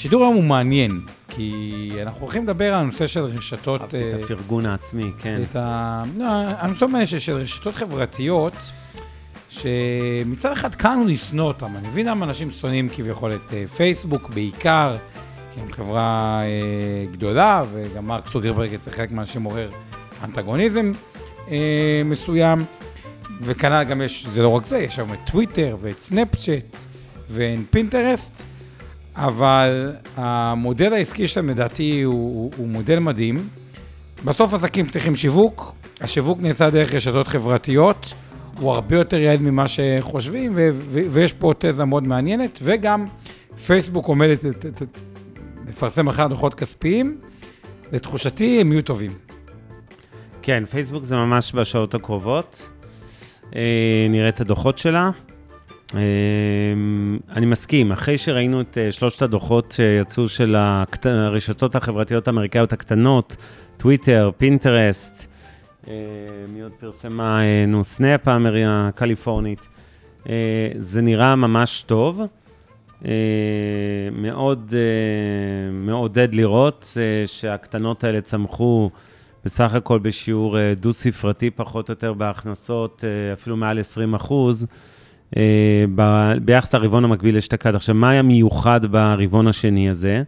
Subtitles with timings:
[0.00, 3.80] השידור היום הוא מעניין, כי אנחנו הולכים לדבר על הנושא של רשתות...
[3.80, 5.40] אהבתי את אה, הפרגון העצמי, כן.
[5.50, 6.02] את ה...
[6.18, 6.26] לא,
[6.58, 8.52] הנושא מעניין של רשתות חברתיות,
[9.48, 11.76] שמצד אחד קל לשנוא אותם.
[11.76, 14.96] אני מבין למה אנשים שונאים כביכול את אה, פייסבוק בעיקר,
[15.54, 19.70] כי הם חברה אה, גדולה, וגם מרק סוגרברג אצל חלק מהאנשים עורר
[20.24, 20.92] אנטגוניזם
[22.04, 22.64] מסוים.
[23.40, 26.76] וכנ"ל גם יש, זה לא רק זה, יש היום את טוויטר ואת סנאפצ'אט
[27.28, 28.49] ואת פינטרסט,
[29.20, 33.48] אבל המודל העסקי שלהם לדעתי הוא, הוא, הוא מודל מדהים.
[34.24, 38.14] בסוף עסקים צריכים שיווק, השיווק נעשה דרך רשתות חברתיות,
[38.58, 43.04] הוא הרבה יותר יעיל ממה שחושבים, ו- ו- ויש פה תזה מאוד מעניינת, וגם
[43.66, 44.38] פייסבוק עומדת
[45.68, 47.18] לפרסם אחר דוחות כספיים,
[47.92, 49.12] לתחושתי הם יהיו טובים.
[50.42, 52.70] כן, פייסבוק זה ממש בשעות הקרובות.
[53.56, 55.10] אה, נראה את הדוחות שלה.
[55.96, 56.00] אה,
[57.36, 60.56] אני מסכים, אחרי שראינו את אה, שלושת הדוחות שיצאו של.
[61.04, 63.36] הרשתות החברתיות האמריקאיות הקטנות,
[63.76, 65.26] טוויטר, פינטרסט,
[65.88, 65.94] אה,
[66.48, 67.42] מי עוד פרסמה?
[67.42, 68.20] אה, נו, סנאפ
[68.66, 69.68] הקליפורנית.
[70.78, 72.20] זה נראה ממש טוב.
[74.12, 74.74] מאוד
[75.72, 76.96] מעודד לראות
[77.26, 78.90] שהקטנות האלה צמחו
[79.44, 84.66] בסך הכל בשיעור דו-ספרתי פחות או יותר בהכנסות, אפילו מעל 20 אחוז,
[85.94, 87.74] ב- ביחס לרבעון המקביל אשתקד.
[87.74, 90.22] עכשיו, מה היה מיוחד ברבעון השני הזה?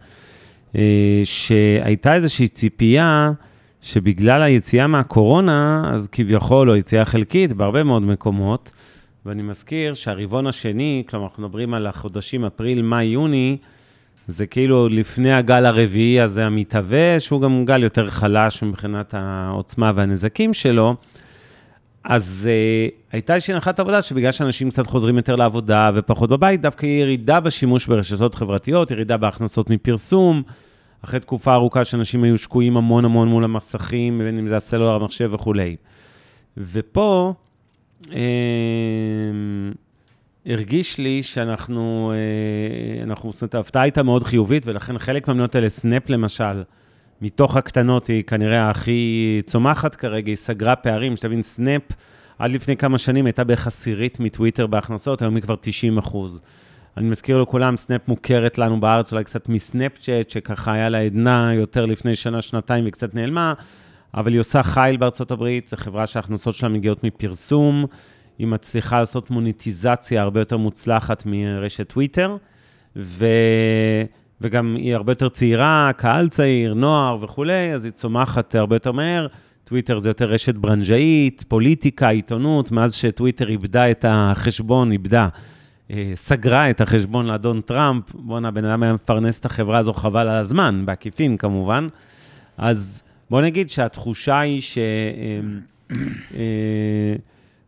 [0.76, 3.32] אה, שהייתה איזושהי ציפייה
[3.80, 8.70] שבגלל היציאה מהקורונה, אז כביכול, או יציאה חלקית, בהרבה מאוד מקומות,
[9.26, 13.56] ואני מזכיר שהרבעון השני, כלומר, אנחנו מדברים על החודשים אפריל, מאי, יוני,
[14.28, 20.54] זה כאילו לפני הגל הרביעי הזה המתהווה, שהוא גם גל יותר חלש מבחינת העוצמה והנזקים
[20.54, 20.96] שלו.
[22.04, 26.86] אז uh, הייתה איזושהי הנחת עבודה שבגלל שאנשים קצת חוזרים יותר לעבודה ופחות בבית, דווקא
[26.86, 30.42] ירידה בשימוש ברשתות חברתיות, ירידה בהכנסות מפרסום,
[31.04, 35.30] אחרי תקופה ארוכה שאנשים היו שקועים המון המון מול המסכים, בין אם זה הסלולר, המחשב
[35.32, 35.76] וכולי.
[36.56, 37.34] ופה,
[38.12, 38.18] אה,
[40.46, 45.68] הרגיש לי שאנחנו, אה, אנחנו, זאת אומרת, ההפתעה הייתה מאוד חיובית, ולכן חלק מהמניות האלה,
[45.68, 46.62] סנאפ למשל,
[47.22, 51.82] מתוך הקטנות היא כנראה הכי צומחת כרגע, היא סגרה פערים, שתבין, סנאפ
[52.38, 56.40] עד לפני כמה שנים הייתה בערך עשירית מטוויטר בהכנסות, היום היא כבר 90 אחוז.
[56.96, 61.86] אני מזכיר לכולם, סנאפ מוכרת לנו בארץ אולי קצת מסנאפצ'אט, שככה היה לה עדנה יותר
[61.86, 63.54] לפני שנה, שנתיים וקצת נעלמה,
[64.14, 67.86] אבל היא עושה חייל בארצות הברית, זו חברה שההכנסות שלה מגיעות מפרסום,
[68.38, 72.36] היא מצליחה לעשות מוניטיזציה הרבה יותר מוצלחת מרשת טוויטר,
[72.96, 73.26] ו...
[74.42, 79.26] וגם היא הרבה יותר צעירה, קהל צעיר, נוער וכולי, אז היא צומחת הרבה יותר מהר.
[79.64, 85.28] טוויטר זה יותר רשת ברנז'אית, פוליטיקה, עיתונות, מאז שטוויטר איבדה את החשבון, איבדה,
[85.90, 90.28] אה, סגרה את החשבון לאדון טראמפ, בואנה, בן אדם היה מפרנס את החברה הזו חבל
[90.28, 91.88] על הזמן, בעקיפין כמובן.
[92.58, 94.78] אז בוא נגיד שהתחושה היא ש...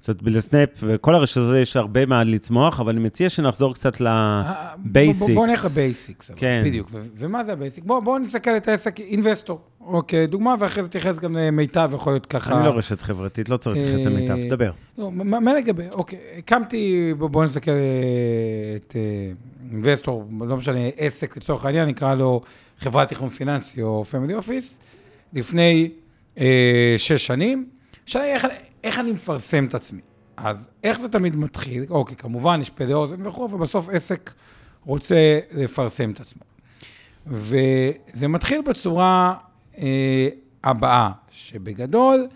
[0.09, 3.75] אה, אה, זאת אומרת, לסנאפ וכל הרשתות יש הרבה מה לצמוח, אבל אני מציע שנחזור
[3.75, 5.35] קצת ל basics.
[5.35, 6.31] בוא נלך ל basics.
[6.37, 6.63] כן.
[6.65, 6.89] בדיוק.
[6.93, 7.85] ו- ומה זה ה basic?
[7.85, 9.61] בואו בוא נסתכל את העסק אינבסטור.
[9.81, 12.57] אוקיי, דוגמה, ואחרי זה תתייחס גם למיטב, יכול להיות ככה.
[12.59, 14.71] אני לא רשת חברתית, לא צריך להתייחס אה, למיטב, תדבר.
[14.99, 17.77] לא, מה מה לגבי, אוקיי, הקמתי, בואו בוא נסתכל אה,
[18.77, 19.33] את אה,
[19.73, 22.41] אינבסטור, לא משנה, עסק לצורך העניין, נקרא לו
[22.79, 24.81] חברת תכנון פיננסי או family office,
[25.33, 25.91] לפני
[26.39, 27.67] אה, שש שנים.
[28.85, 30.01] איך, אני מפרסם את עצמי?
[30.37, 31.85] אז איך זה תמיד מתחיל?
[31.91, 34.35] אוקיי, כמובן, יש פלא אוזן וכו', ובסוף עסק
[34.87, 36.43] רוצה לפרסם את עצמו.
[37.27, 39.35] וזה מתחיל בצורה
[39.79, 40.29] אה,
[40.65, 42.27] הבאה, שבגדול,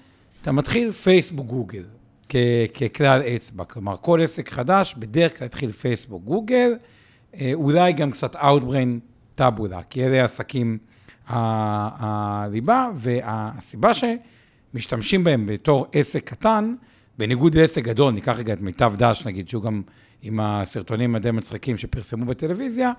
[0.43, 1.85] אתה מתחיל פייסבוק גוגל
[2.29, 2.37] כ-
[2.83, 3.65] ככלל אצבע.
[3.65, 6.75] כלומר, כל עסק חדש בדרך כלל יתחיל פייסבוק גוגל,
[7.35, 8.99] אה, אולי גם קצת Outbrain
[9.35, 10.79] טאבולה, כי אלה העסקים
[11.29, 11.89] ה-
[12.45, 13.91] הליבה, והסיבה
[14.73, 16.75] שמשתמשים בהם בתור עסק קטן,
[17.19, 19.83] בניגוד לעסק גדול, ניקח רגע את מיטב דש, נגיד, שהוא גם
[20.23, 22.93] עם הסרטונים הדי מצחיקים שפרסמו בטלוויזיה,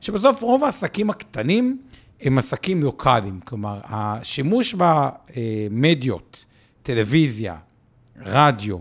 [0.00, 1.82] שבסוף רוב העסקים הקטנים
[2.20, 3.40] הם עסקים לוקאליים.
[3.40, 6.44] כלומר, השימוש במדיות,
[6.82, 7.56] טלוויזיה,
[8.22, 8.78] רדיו,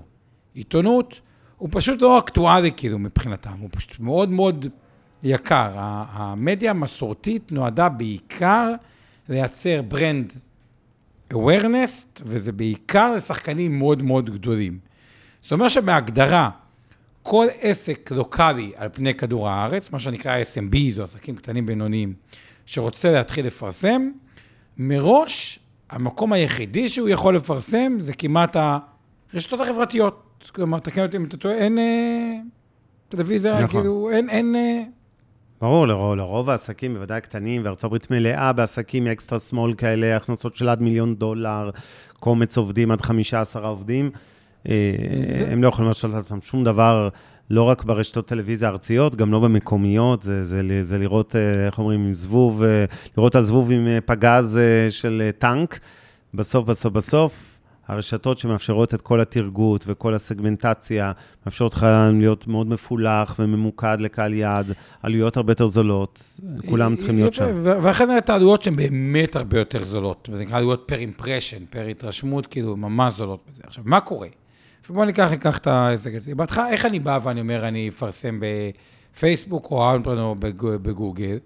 [0.53, 1.19] עיתונות,
[1.57, 4.65] הוא פשוט לא אקטואלי כאילו מבחינתם, הוא פשוט מאוד מאוד
[5.24, 5.71] יקר.
[5.75, 8.74] המדיה המסורתית נועדה בעיקר
[9.30, 10.33] לייצר ברנד
[11.33, 14.80] awareness, וזה בעיקר לשחקנים מאוד מאוד גדולים.
[15.41, 16.50] זאת אומרת שבהגדרה,
[17.21, 22.13] כל עסק לוקאלי על פני כדור הארץ, מה שנקרא SMB, זו עסקים קטנים בינוניים,
[22.65, 24.09] שרוצה להתחיל לפרסם,
[24.77, 25.59] מראש,
[25.89, 28.56] המקום היחידי שהוא יכול לפרסם זה כמעט
[29.33, 30.50] הרשתות החברתיות.
[30.56, 32.33] כלומר, תקן אותי אם אתה טועה, אין אה,
[33.09, 33.81] טלוויזיה, נכון.
[33.81, 34.56] כאילו, אין, אין...
[34.56, 34.83] אה,
[35.63, 40.69] ברור, לרוב, לרוב העסקים, בוודאי הקטנים, וארצות הברית מלאה בעסקים אקסטרה שמאל כאלה, הכנסות של
[40.69, 41.69] עד מיליון דולר,
[42.19, 44.12] קומץ עובדים עד 15 עובדים.
[44.69, 44.74] אה,
[45.27, 47.10] זה- הם לא יכולים לעשות לעצמם שום דבר,
[47.50, 52.06] לא רק ברשתות טלוויזיה ארציות, גם לא במקומיות, זה, זה, זה לראות, אה, איך אומרים,
[52.06, 52.86] עם זבוב, אה,
[53.18, 54.59] לראות על זבוב עם פגז
[54.89, 55.80] של טנק.
[56.33, 61.12] בסוף, בסוף, בסוף, הרשתות שמאפשרות את כל התרגות וכל הסגמנטציה,
[61.45, 61.88] מאפשרות לך
[62.19, 64.71] להיות מאוד מפולח וממוקד לקהל יעד,
[65.03, 66.24] עלויות הרבה יותר זולות,
[66.69, 67.59] כולם צריכים להיות שם.
[67.63, 71.85] ואחרי זה את העלויות שהן באמת הרבה יותר זולות, וזה נקרא עלויות per impression, פר
[71.85, 73.62] התרשמות, כאילו, ממש זולות בזה.
[73.68, 74.27] עכשיו, מה קורה?
[74.80, 76.35] עכשיו בואו ניקח, ניקח את העסק הזה.
[76.35, 78.39] בהתחלה, איך אני בא ואני אומר, אני אפרסם
[79.13, 81.38] בפייסבוק או אאוטבריין או בג- בגוגל?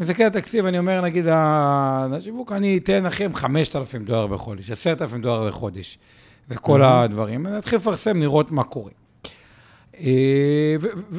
[0.00, 5.20] מסתכל על התקציב, אני אומר, נגיד, ה- לשיווק, אני אתן לכם 5,000 דולר בחודש, 10,000
[5.22, 5.98] דולר בחודש,
[6.48, 7.46] וכל הדברים.
[7.46, 8.90] אני אתחיל לפרסם, לראות מה קורה.
[10.00, 10.76] אה,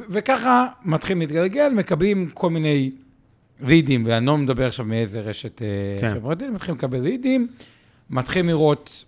[0.10, 2.92] וככה מתחילים להתגלגל, מקבלים כל מיני
[3.62, 5.68] לידים, ואני לא מדבר עכשיו מאיזה רשת אה,
[6.02, 6.14] כן.
[6.14, 7.48] חברתית, מתחילים לקבל לידים,
[8.10, 9.06] מתחילים לראות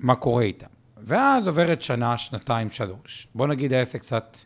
[0.00, 0.66] מה קורה איתם.
[1.04, 3.28] ואז עוברת שנה, שנתיים, שלוש.
[3.34, 4.38] בוא נגיד העסק קצת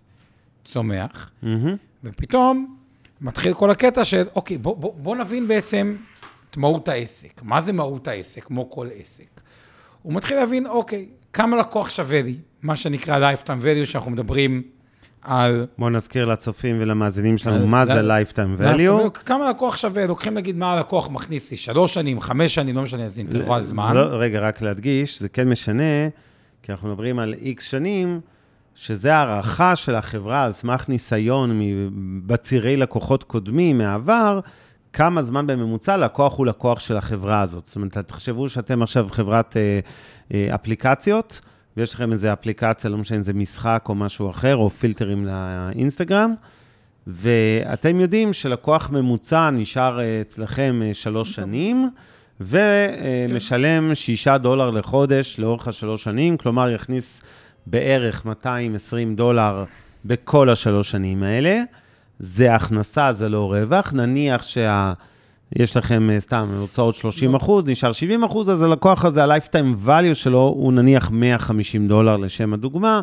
[0.65, 1.77] צומח, מהמם.
[2.05, 2.77] ופתאום
[3.21, 5.97] מתחיל כל הקטע של, אוקיי, בוא, בוא, בוא נבין בעצם
[6.51, 7.43] את מהות העסק.
[7.43, 9.41] מה זה מהות העסק, כמו כל עסק?
[10.03, 14.63] הוא מתחיל להבין, אוקיי, כמה לקוח שווה לי, מה שנקרא lifetime value, שאנחנו מדברים
[15.23, 15.67] על...
[15.79, 19.11] בואו נזכיר לצופים ולמאזינים שלנו מה זה lifetime value.
[19.11, 23.05] כמה לקוח שווה, לוקחים נגיד מה הלקוח מכניס לי, שלוש שנים, חמש שנים, לא משנה
[23.05, 23.97] איזה אינטרוול זמן.
[23.97, 26.09] לא, רגע, רק להדגיש, זה כן משנה,
[26.63, 28.21] כי אנחנו מדברים על איקס שנים,
[28.81, 31.61] שזה הערכה של החברה על סמך ניסיון
[32.27, 34.41] בצירי לקוחות קודמים מהעבר,
[34.93, 37.67] כמה זמן בממוצע לקוח הוא לקוח של החברה הזאת.
[37.67, 39.81] זאת אומרת, תחשבו שאתם עכשיו חברת אה,
[40.35, 41.41] אה, אפליקציות,
[41.77, 46.35] ויש לכם איזו אפליקציה, לא משנה אם זה משחק או משהו אחר, או פילטרים לאינסטגרם,
[47.07, 51.91] ואתם יודעים שלקוח ממוצע נשאר אה, אצלכם אה, שלוש שנים,
[52.41, 57.23] ומשלם שישה דולר לחודש לאורך השלוש שנים, כלומר יכניס
[57.67, 59.65] בערך 220 דולר
[60.05, 61.63] בכל השלוש שנים האלה.
[62.19, 63.93] זה הכנסה, זה לא רווח.
[63.93, 64.93] נניח שה...
[65.57, 70.15] יש לכם אה, סתם הוצאות 30 אחוז, נשאר 70 אחוז, אז הלקוח הזה, ה-lifetime value
[70.15, 73.01] שלו הוא נניח 150 דולר לשם הדוגמה.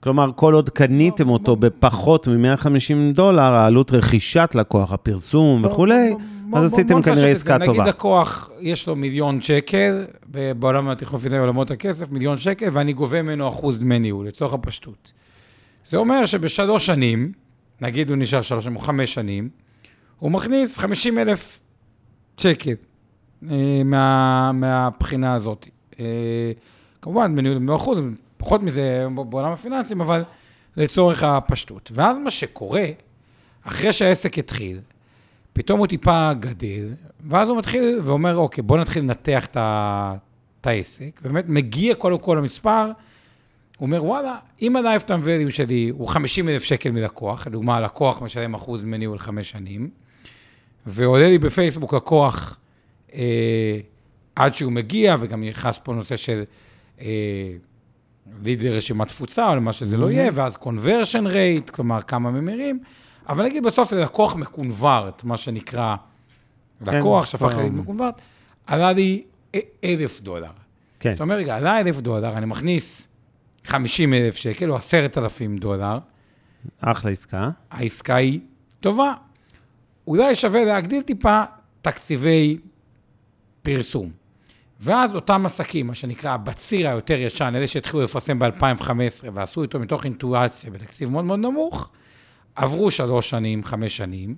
[0.00, 6.14] כלומר, כל עוד קניתם אותו בפחות מ-150 דולר, העלות רכישת לקוח, הפרסום וכולי,
[6.52, 7.28] אז עשיתם כנראה.
[7.28, 7.72] עסקה טובה.
[7.72, 10.06] נגיד לקוח, יש לו מיליון שקל,
[10.58, 15.12] בעולם התכנון פיזי עולמות הכסף, מיליון שקל, ואני גובה ממנו אחוז דמי ניהול, לצורך הפשטות.
[15.88, 17.32] זה אומר שבשלוש שנים,
[17.80, 19.48] נגיד הוא נשאר שלוש שנים או חמש שנים,
[20.18, 21.60] הוא מכניס 50 אלף
[22.36, 22.74] שקל
[23.50, 25.68] אה, מה, מהבחינה הזאת.
[26.00, 26.04] אה,
[27.02, 27.98] כמובן, בניהול במאה אחוז,
[28.40, 30.24] פחות מזה בעולם הפיננסים, אבל
[30.76, 31.90] לצורך הפשטות.
[31.94, 32.84] ואז מה שקורה,
[33.62, 34.80] אחרי שהעסק התחיל,
[35.52, 36.94] פתאום הוא טיפה גדל,
[37.28, 41.20] ואז הוא מתחיל ואומר, אוקיי, בוא נתחיל לנתח את העסק.
[41.22, 46.62] באמת, מגיע קודם כל למספר, הוא אומר, וואלה, אם ה-lifetime value שלי הוא 50 אלף
[46.62, 49.90] שקל מלקוח, לדוגמה, הלקוח משלם אחוז מניהול חמש שנים,
[50.86, 52.58] ועולה לי בפייסבוק לקוח
[53.14, 53.78] אה,
[54.36, 56.42] עד שהוא מגיע, וגם נכנס פה נושא של
[57.00, 57.06] אה,
[58.42, 62.80] ליד לרשימת תפוצה, או למה שזה לא יהיה, ואז conversion rate, כלומר, כמה ממירים,
[63.28, 65.94] אבל נגיד בסוף זה לקוח מקונברט, מה שנקרא,
[66.80, 68.20] לקוח כן, שהפך כבר- לליד מקונברט,
[68.66, 69.22] עלה לי
[69.84, 70.50] אלף דולר.
[71.00, 71.12] כן.
[71.12, 73.08] זאת אומרת, רגע, עלה אלף דולר, אני מכניס
[73.64, 75.98] 50 אלף שקל או 10,000 דולר,
[76.80, 77.50] אחלה עסקה.
[77.70, 78.40] העסקה היא
[78.80, 79.14] טובה.
[80.06, 81.42] אולי שווה להגדיל טיפה
[81.82, 82.58] תקציבי
[83.62, 84.10] פרסום.
[84.80, 88.90] ואז אותם עסקים, מה שנקרא בציר היותר ישן, אלה שהתחילו לפרסם ב-2015
[89.34, 91.90] ועשו איתו מתוך אינטואציה בתקציב מאוד מאוד נמוך,
[92.54, 94.34] עברו שלוש שנים, חמש שנים,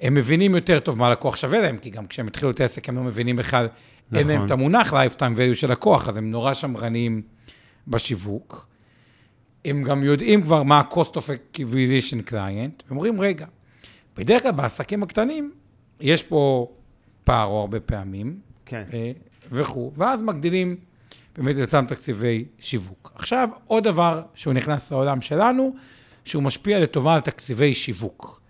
[0.00, 2.96] הם מבינים יותר טוב מה הלקוח שווה להם, כי גם כשהם התחילו את העסק הם
[2.96, 3.68] לא מבינים בכלל,
[4.14, 4.46] אין להם נכון.
[4.46, 7.22] את המונח lifetime value של לקוח, אז הם נורא שמרניים
[7.88, 8.68] בשיווק.
[9.64, 13.46] הם גם יודעים כבר מה ה-cost of acquisition client, הם אומרים, רגע,
[14.16, 15.52] בדרך כלל בעסקים הקטנים,
[16.00, 16.68] יש פה
[17.24, 18.84] פער או הרבה פעמים, כן.
[19.50, 20.76] וכו', ואז מגדילים
[21.36, 23.12] באמת את אותם תקציבי שיווק.
[23.14, 25.74] עכשיו, עוד דבר שהוא נכנס לעולם שלנו,
[26.24, 28.40] שהוא משפיע לטובה על תקציבי שיווק.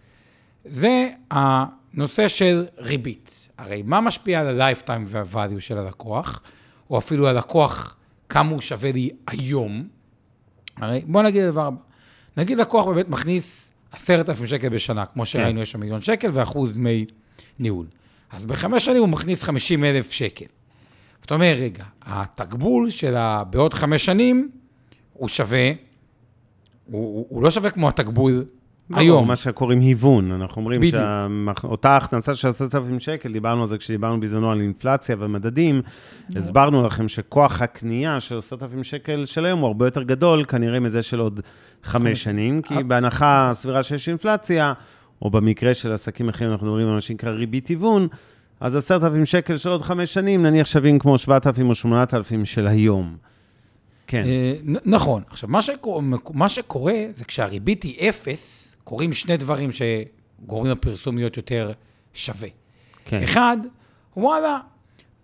[0.64, 3.48] זה הנושא של ריבית.
[3.58, 6.42] הרי מה משפיע על ה-lifetime וה-value של הלקוח,
[6.90, 7.96] או אפילו הלקוח,
[8.28, 9.88] כמה הוא שווה לי היום?
[10.76, 11.82] הרי בוא נגיד דבר הבא.
[12.36, 16.74] נגיד לקוח באמת מכניס עשרת אלפים שקל בשנה, כמו שראינו, יש שם מיליון שקל ואחוז
[16.74, 17.06] דמי
[17.58, 17.86] ניהול.
[18.30, 20.44] אז בחמש שנים הוא מכניס 50 אלף שקל.
[21.20, 24.50] זאת אומרת, רגע, התקבול שלה בעוד חמש שנים,
[25.12, 25.70] הוא שווה,
[26.86, 28.44] הוא, הוא, לא שווה כמו התקבול
[28.94, 29.28] היום.
[29.28, 30.80] מה שקוראים היוון, אנחנו אומרים.
[31.60, 35.82] שאותה הכנסה של 10,000 שקל, דיברנו על זה כשדיברנו בזמנו על אינפלציה ומדדים,
[36.36, 41.02] הסברנו לכם שכוח הקנייה של 10,000 שקל של היום הוא הרבה יותר גדול, כנראה מזה
[41.02, 41.40] של עוד
[41.84, 44.72] חמש שנים, כי בהנחה סבירה שיש אינפלציה,
[45.22, 48.08] או במקרה של עסקים אחרים, אנחנו מדברים על מה שנקרא ריבית היוון,
[48.60, 53.16] אז 10,000 שקל של עוד חמש שנים, נניח שווים כמו 7,000 או 8,000 של היום.
[54.06, 55.22] כן, אה, נכון.
[55.30, 56.02] עכשיו, מה שקורה,
[56.34, 61.72] מה שקורה זה כשהריבית היא אפס, קורים שני דברים שגורמים לפרסום להיות יותר
[62.14, 62.48] שווה.
[63.04, 63.22] כן.
[63.22, 63.56] אחד,
[64.16, 64.58] וואלה,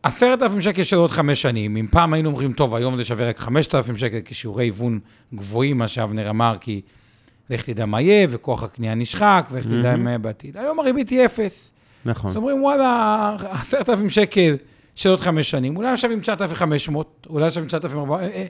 [0.02, 3.28] עשרת אלפים שקל של עוד חמש שנים, אם פעם היינו אומרים, טוב, היום זה שווה
[3.28, 4.98] רק חמשת אלפים שקל, כשיעורי היוון
[5.34, 6.80] גבוהים, מה שאבנר אמר, כי
[7.50, 10.56] לך תדע מה יהיה, וכוח הקנייה נשחק, ואיך תדע מה יהיה בעתיד.
[10.56, 11.72] היום הריבית היא אפס.
[12.06, 12.30] נכון.
[12.30, 14.56] אז אומרים, וואלה, עשרת אלפים שקל
[14.94, 18.46] של עוד חמש שנים, אולי הם שווים 9,500, אולי שווים 9,400, אה, אה,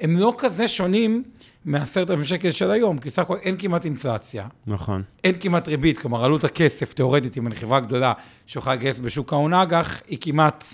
[0.00, 1.22] הם לא כזה שונים
[1.64, 5.02] מעשרת אלפים שקל של היום, כי סך הכל אין כמעט אינפלציה, נכון.
[5.24, 8.12] אין כמעט ריבית, כלומר עלות הכסף, תיאורטית, אם אני חברה גדולה
[8.46, 10.64] שיכולה לגייס בשוק ההון אג"ח, היא כמעט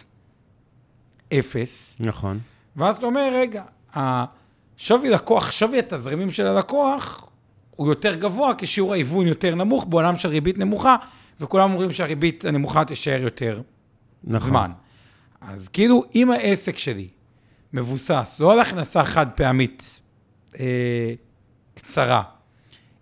[1.32, 1.96] אפס.
[2.00, 2.38] נכון.
[2.76, 3.62] ואז אתה אומר, רגע,
[3.94, 7.31] השווי לקוח, שווי התזרימים של הלקוח,
[7.76, 10.96] הוא יותר גבוה, כי שיעור ההיוון יותר נמוך בעולם של ריבית נמוכה,
[11.40, 13.62] וכולם אומרים שהריבית הנמוכה תישאר יותר
[14.24, 14.48] נכון.
[14.48, 14.72] זמן.
[15.40, 17.08] אז כאילו, אם העסק שלי
[17.72, 20.00] מבוסס לא על הכנסה חד פעמית
[20.60, 21.14] אה,
[21.74, 22.22] קצרה,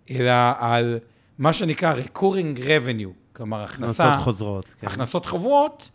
[0.09, 0.99] אלא על
[1.37, 4.03] מה שנקרא recurring revenue, כלומר הכנסה...
[4.03, 4.65] הכנסות חוזרות.
[4.79, 4.87] כן.
[4.87, 5.91] הכנסות חוברות,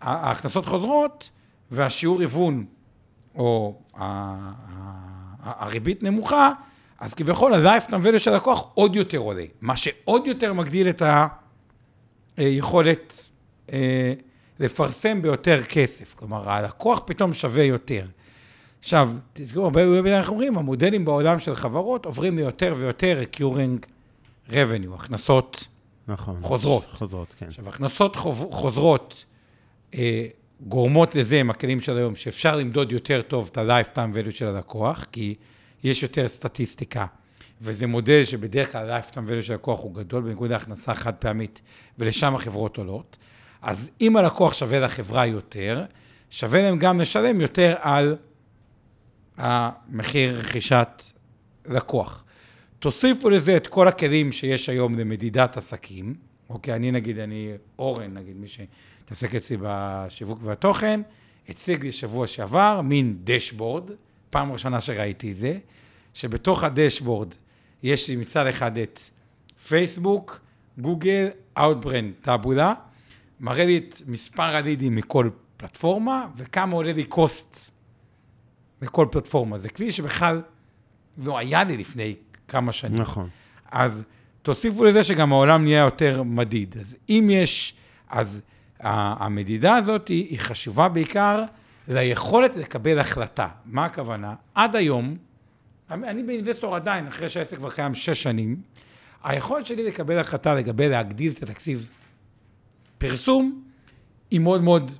[0.00, 1.30] ההכנסות חוזרות,
[1.70, 2.64] והשיעור היוון,
[3.34, 3.80] או
[5.42, 6.52] הריבית נמוכה,
[6.98, 9.44] אז כביכול ה-lifetime value של הלקוח עוד יותר עולה.
[9.60, 11.02] מה שעוד יותר מגדיל את
[12.36, 13.28] היכולת
[13.72, 14.12] אה,
[14.60, 16.14] לפרסם ביותר כסף.
[16.14, 18.04] כלומר, הלקוח פתאום שווה יותר.
[18.80, 23.86] עכשיו, תזכרו, הרבה פעמים אנחנו אומרים, המודלים בעולם של חברות עוברים ליותר ויותר recurring
[24.50, 25.68] revenue, הכנסות
[26.08, 26.36] נכון.
[26.40, 26.84] חוזרות.
[26.92, 27.46] חוזרות, כן.
[27.46, 29.24] עכשיו, הכנסות חוב- חוזרות
[29.94, 30.26] אה,
[30.60, 35.06] גורמות לזה, עם הכלים של היום, שאפשר למדוד יותר טוב את ה-lifetime value של הלקוח,
[35.12, 35.34] כי
[35.84, 37.06] יש יותר סטטיסטיקה,
[37.60, 41.62] וזה מודל שבדרך כלל ה-lifetime value של הלקוח הוא גדול, בניגוד להכנסה חד פעמית,
[41.98, 43.18] ולשם החברות עולות.
[43.62, 45.84] אז אם הלקוח שווה לחברה יותר,
[46.30, 48.16] שווה להם גם לשלם יותר על
[49.36, 51.02] המחיר רכישת
[51.66, 52.24] לקוח.
[52.78, 56.14] תוסיפו לזה את כל הכלים שיש היום למדידת עסקים.
[56.50, 61.00] אוקיי, אני נגיד, אני אורן, נגיד, מי שמתעסק אצלי בשיווק והתוכן,
[61.48, 63.90] הציג לי שבוע שעבר מין dashboard,
[64.30, 65.58] פעם ראשונה שראיתי את זה,
[66.14, 67.34] שבתוך ה dashboard
[67.82, 69.00] יש לי מצד אחד את
[69.68, 70.40] פייסבוק,
[70.78, 72.74] גוגל, אאוטבריין, טאבולה,
[73.40, 77.70] מראה לי את מספר הלידים מכל פלטפורמה, וכמה עולה לי cost
[78.80, 79.58] בכל פלטפורמה.
[79.58, 80.42] זה כלי שבכלל
[81.18, 82.14] לא היה לי לפני
[82.48, 83.00] כמה שנים.
[83.00, 83.28] נכון.
[83.70, 84.02] אז
[84.42, 86.76] תוסיפו לזה שגם העולם נהיה יותר מדיד.
[86.80, 87.74] אז אם יש,
[88.08, 88.40] אז
[88.80, 91.44] המדידה הזאת היא חשובה בעיקר
[91.88, 93.48] ליכולת לקבל החלטה.
[93.64, 94.34] מה הכוונה?
[94.54, 95.16] עד היום,
[95.90, 98.56] אני באינבסטור עדיין, אחרי שהעסק כבר קיים שש שנים,
[99.24, 101.88] היכולת שלי לקבל החלטה לגבי להגדיל את התקציב
[102.98, 103.62] פרסום
[104.30, 104.92] היא מאוד מאוד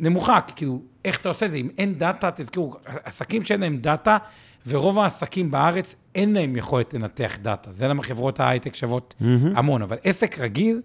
[0.00, 1.56] נמוכה, כי כאילו, איך אתה עושה זה?
[1.56, 4.18] אם אין דאטה, תזכרו, עסקים שאין להם דאטה,
[4.66, 7.72] ורוב העסקים בארץ אין להם יכולת לנתח דאטה.
[7.72, 9.14] זה למה חברות ההייטק שוות
[9.54, 10.80] המון, אבל עסק רגיל,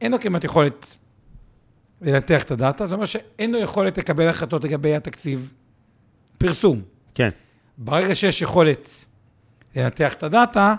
[0.00, 0.96] אין לו כמעט יכולת
[2.02, 5.52] לנתח את הדאטה, זאת אומרת שאין לו יכולת לקבל החלטות לגבי התקציב
[6.38, 6.82] פרסום.
[7.14, 7.28] כן.
[7.78, 9.06] ברגע שיש יכולת
[9.76, 10.74] לנתח את הדאטה,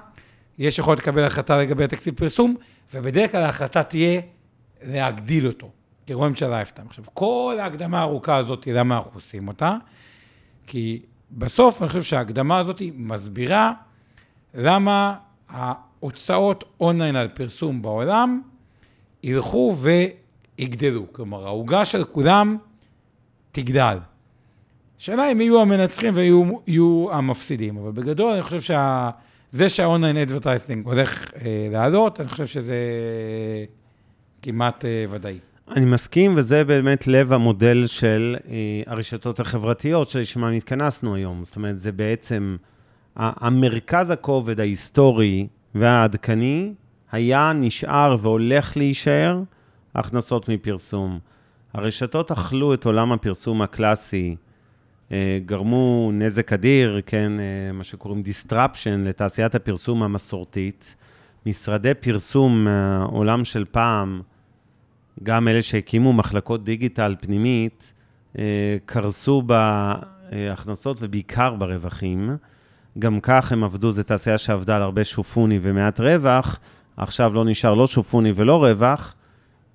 [0.58, 2.56] יש יכולת לקבל החלטה לגבי התקציב פרסום,
[2.94, 4.22] ובדרך כלל ההחלטה תהיה
[4.84, 5.72] להגדיל אותו,
[6.08, 6.88] כשרואים של lifetime.
[6.88, 9.78] עכשיו, כל ההקדמה הארוכה הזאת, למה אנחנו עושים אותה?
[10.68, 11.02] כי
[11.32, 13.72] בסוף אני חושב שההקדמה הזאת מסבירה
[14.54, 15.16] למה
[15.50, 18.42] ההוצאות אונליין על פרסום בעולם
[19.24, 19.76] ילכו
[20.60, 21.06] ויגדלו.
[21.12, 22.58] כלומר, העוגה של כולם
[23.52, 23.98] תגדל.
[25.00, 31.32] השאלה אם יהיו המנצחים ויהיו המפסידים, אבל בגדול אני חושב שזה שה online advertising הולך
[31.36, 32.76] אה, לעלות, אני חושב שזה
[34.42, 35.38] כמעט אה, ודאי.
[35.72, 41.46] אני מסכים, וזה באמת לב המודל של אה, הרשתות החברתיות שלשמן התכנסנו היום.
[41.46, 42.58] זאת אומרת, זה בעצם
[43.16, 46.74] המרכז הכובד ההיסטורי והעדכני
[47.12, 49.42] היה, נשאר והולך להישאר
[49.96, 51.20] הכנסות מפרסום.
[51.74, 54.36] הרשתות אכלו את עולם הפרסום הקלאסי,
[55.12, 60.96] אה, גרמו נזק אדיר, כן, אה, מה שקוראים disruption לתעשיית הפרסום המסורתית.
[61.46, 64.22] משרדי פרסום מהעולם של פעם,
[65.24, 67.94] גם אלה שהקימו מחלקות דיגיטל פנימית,
[68.38, 72.38] אה, קרסו בהכנסות ובעיקר ברווחים.
[73.00, 76.60] גם כך הם עבדו, זו תעשייה שעבדה על הרבה שופוני ומעט רווח,
[76.98, 79.16] עכשיו לא נשאר לא שופוני ולא רווח,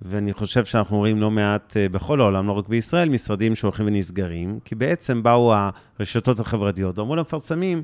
[0.01, 4.59] ואני חושב שאנחנו רואים לא מעט אה, בכל העולם, לא רק בישראל, משרדים שהולכים ונסגרים,
[4.65, 5.53] כי בעצם באו
[5.99, 7.81] הרשתות החברתיות ואמרו למפרסמים,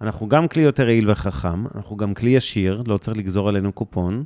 [0.00, 4.24] אנחנו גם כלי יותר יעיל וחכם, אנחנו גם כלי ישיר, לא צריך לגזור עלינו קופון.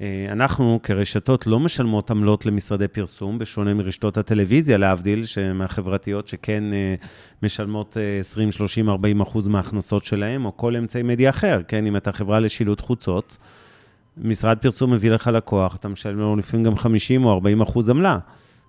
[0.00, 6.94] אה, אנחנו כרשתות לא משלמות עמלות למשרדי פרסום, בשונה מרשתות הטלוויזיה, להבדיל, מהחברתיות שכן אה,
[7.42, 12.12] משלמות 20, 30, 40 אחוז מההכנסות שלהם, או כל אמצעי מדיה אחר, כן, אם אתה
[12.12, 13.36] חברה לשילוט חוצות.
[14.16, 18.18] משרד פרסום מביא לך לקוח, אתה משלם לו לפעמים גם 50 או 40 אחוז עמלה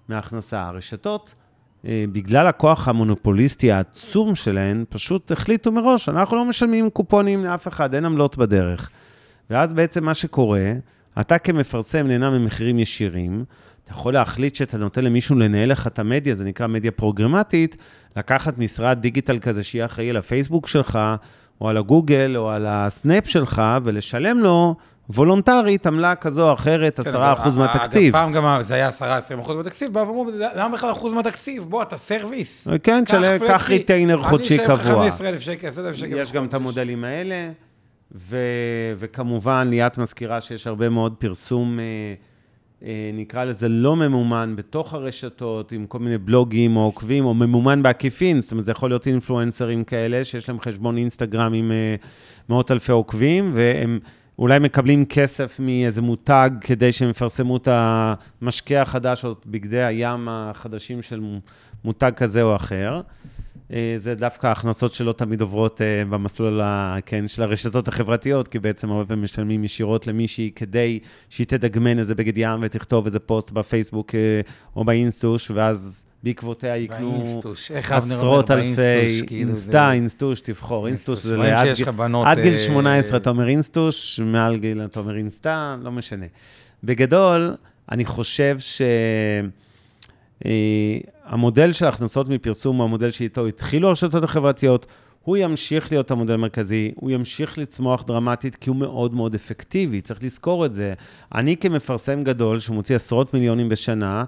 [0.09, 0.61] מההכנסה.
[0.61, 1.35] הרשתות,
[1.85, 7.95] אה, בגלל הכוח המונופוליסטי העצום שלהן, פשוט החליטו מראש, אנחנו לא משלמים קופונים לאף אחד,
[7.95, 8.89] אין עמלות בדרך.
[9.49, 10.73] ואז בעצם מה שקורה,
[11.19, 13.45] אתה כמפרסם נהנה ממחירים ישירים,
[13.83, 17.77] אתה יכול להחליט שאתה נותן למישהו לנהל לך את המדיה, זה נקרא מדיה פרוגרמטית,
[18.17, 20.99] לקחת משרד דיגיטל כזה שיהיה אחראי על הפייסבוק שלך,
[21.61, 24.75] או על הגוגל, או על הסנאפ שלך, ולשלם לו
[25.09, 28.13] וולונטרית, עמלה כזו או אחרת, 10% כן, מהתקציב.
[28.13, 31.63] פעם גם זה היה 10-20% מהתקציב, באו ואמרו, למה בכלל אחוז מהתקציב?
[31.63, 32.67] בוא, אתה service.
[32.83, 33.03] כן,
[33.47, 34.75] קח ריטיינר חודשי קבוע.
[34.75, 36.17] אני אשלם לך 15,000 שקל, 10,000 שקל.
[36.17, 37.51] יש גם את המודלים האלה,
[38.97, 41.85] וכמובן, ליאת מזכירה שיש הרבה מאוד פרסום, אה,
[42.83, 47.83] אה, נקרא לזה לא ממומן, בתוך הרשתות, עם כל מיני בלוגים או עוקבים, או ממומן
[47.83, 51.95] בעקיפין, זאת אומרת, זה יכול להיות אינפלואנסרים כאלה, שיש להם חשבון אינסטגרם עם אה,
[52.49, 53.99] מאות אלפי עוקבים, והם...
[54.41, 60.27] אולי מקבלים כסף מאיזה מותג כדי שהם יפרסמו את המשקה החדש או את בגדי הים
[60.29, 61.21] החדשים של
[61.83, 63.01] מותג כזה או אחר.
[63.73, 66.61] אה, זה דווקא הכנסות שלא תמיד עוברות אה, במסלול,
[67.05, 72.15] כן, של הרשתות החברתיות, כי בעצם הרבה פעמים משלמים ישירות למישהי כדי שהיא תדגמן איזה
[72.15, 74.41] בגד ים ותכתוב איזה פוסט בפייסבוק אה,
[74.75, 77.41] או באינסטוש, ואז בעקבותיה יקנו
[77.89, 81.37] עשרות אלפי, כאילו אינסטה, אינסטוש, תבחור, אינסטוש זה
[82.25, 86.25] עד גיל 18 אתה אומר אינסטוש, מעל גיל אתה אומר אינסטה, לא משנה.
[86.83, 87.55] בגדול,
[87.91, 88.57] אני חושב
[90.43, 94.85] שהמודל של הכנסות מפרסום הוא המודל שאיתו התחילו הרשתות החברתיות,
[95.23, 100.23] הוא ימשיך להיות המודל המרכזי, הוא ימשיך לצמוח דרמטית, כי הוא מאוד מאוד אפקטיבי, צריך
[100.23, 100.93] לזכור את זה.
[101.35, 104.23] אני כמפרסם גדול, שמוציא עשרות מיליונים בשנה, אה,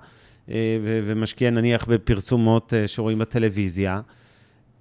[0.47, 4.01] ומשקיע נניח בפרסומות אה, שרואים בטלוויזיה.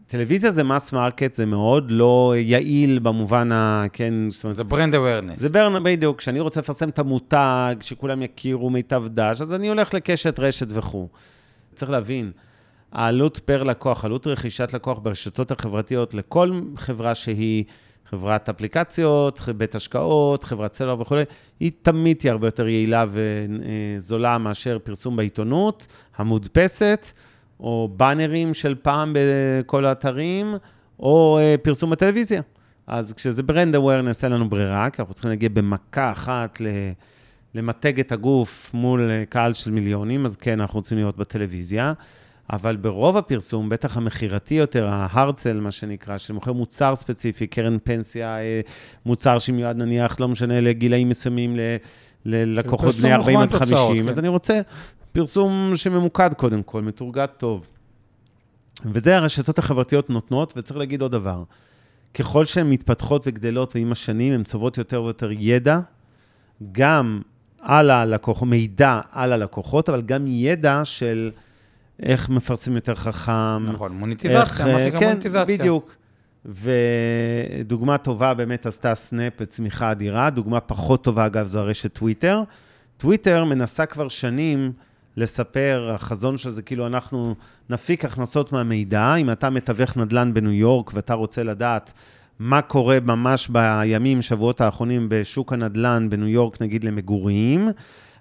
[0.06, 3.84] טלוויזיה זה mass market, זה מאוד לא יעיל במובן ה...
[3.92, 4.14] כן,
[4.50, 5.40] זה brand awareness.
[5.40, 6.18] זה brand, בדיוק.
[6.18, 11.08] כשאני רוצה לפרסם את המותג, שכולם יכירו מיטב דש, אז אני הולך לקשת, רשת וכו'.
[11.74, 12.30] צריך להבין,
[12.92, 17.64] העלות פר לקוח, עלות רכישת לקוח ברשתות החברתיות לכל חברה שהיא
[18.14, 21.22] חברת אפליקציות, בית השקעות, חברת סלולר וכולי,
[21.60, 27.06] היא תמיד תהיה הרבה יותר יעילה וזולה מאשר פרסום בעיתונות המודפסת,
[27.60, 30.54] או באנרים של פעם בכל האתרים,
[31.00, 32.42] או אה, פרסום בטלוויזיה.
[32.86, 36.60] אז כשזה ברנד אווירנס, אין לנו ברירה, כי אנחנו צריכים להגיע במכה אחת
[37.54, 41.92] למתג את הגוף מול אה, קהל של מיליונים, אז כן, אנחנו רוצים להיות בטלוויזיה.
[42.50, 48.60] אבל ברוב הפרסום, בטח המכירתי יותר, ההרצל, מה שנקרא, שמוכר מוצר ספציפי, קרן פנסיה, אה,
[49.06, 51.56] מוצר שמיועד נניח, לא משנה, לגילאים מסוימים,
[52.24, 54.08] ללקוחות בני 40 עד 50, כן.
[54.08, 54.60] אז אני רוצה
[55.12, 57.66] פרסום שממוקד קודם כל, מטורגט טוב.
[58.84, 61.42] וזה הרשתות החברתיות נותנות, וצריך להגיד עוד דבר.
[62.14, 65.80] ככל שהן מתפתחות וגדלות ועם השנים, הן צוברות יותר ויותר ידע,
[66.72, 67.20] גם
[67.60, 71.30] על הלקוחות, מידע על הלקוחות, אבל גם ידע של...
[72.00, 73.70] איך מפרסמים יותר חכם.
[73.72, 75.44] נכון, מוניטיזציה, איך, מה שנקרא כן, מוניטיזציה.
[75.44, 75.96] בדיוק.
[76.44, 82.42] ודוגמה טובה באמת עשתה סנאפ בצמיחה אדירה, דוגמה פחות טובה, אגב, זו הרשת טוויטר.
[82.96, 84.72] טוויטר מנסה כבר שנים
[85.16, 87.34] לספר, החזון של זה, כאילו אנחנו
[87.70, 89.14] נפיק הכנסות מהמידע.
[89.14, 91.92] אם אתה מתווך נדל"ן בניו יורק ואתה רוצה לדעת
[92.38, 97.68] מה קורה ממש בימים, שבועות האחרונים בשוק הנדל"ן בניו יורק, נגיד למגורים,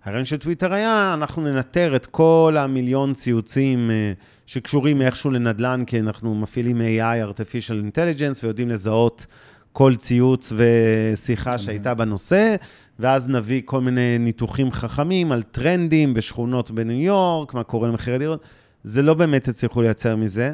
[0.03, 4.13] הרעיון של טוויטר היה, אנחנו ננטר את כל המיליון ציוצים אה,
[4.45, 9.25] שקשורים איכשהו לנדל"ן, כי אנחנו מפעילים AI, artificial intelligence, ויודעים לזהות
[9.73, 11.57] כל ציוץ ושיחה.
[11.57, 12.55] שהייתה בנושא,
[12.99, 18.43] ואז נביא כל מיני ניתוחים חכמים על טרנדים בשכונות בניו יורק, מה קורה למחירי דירות.
[18.83, 20.53] זה לא באמת הצליחו לייצר מזה.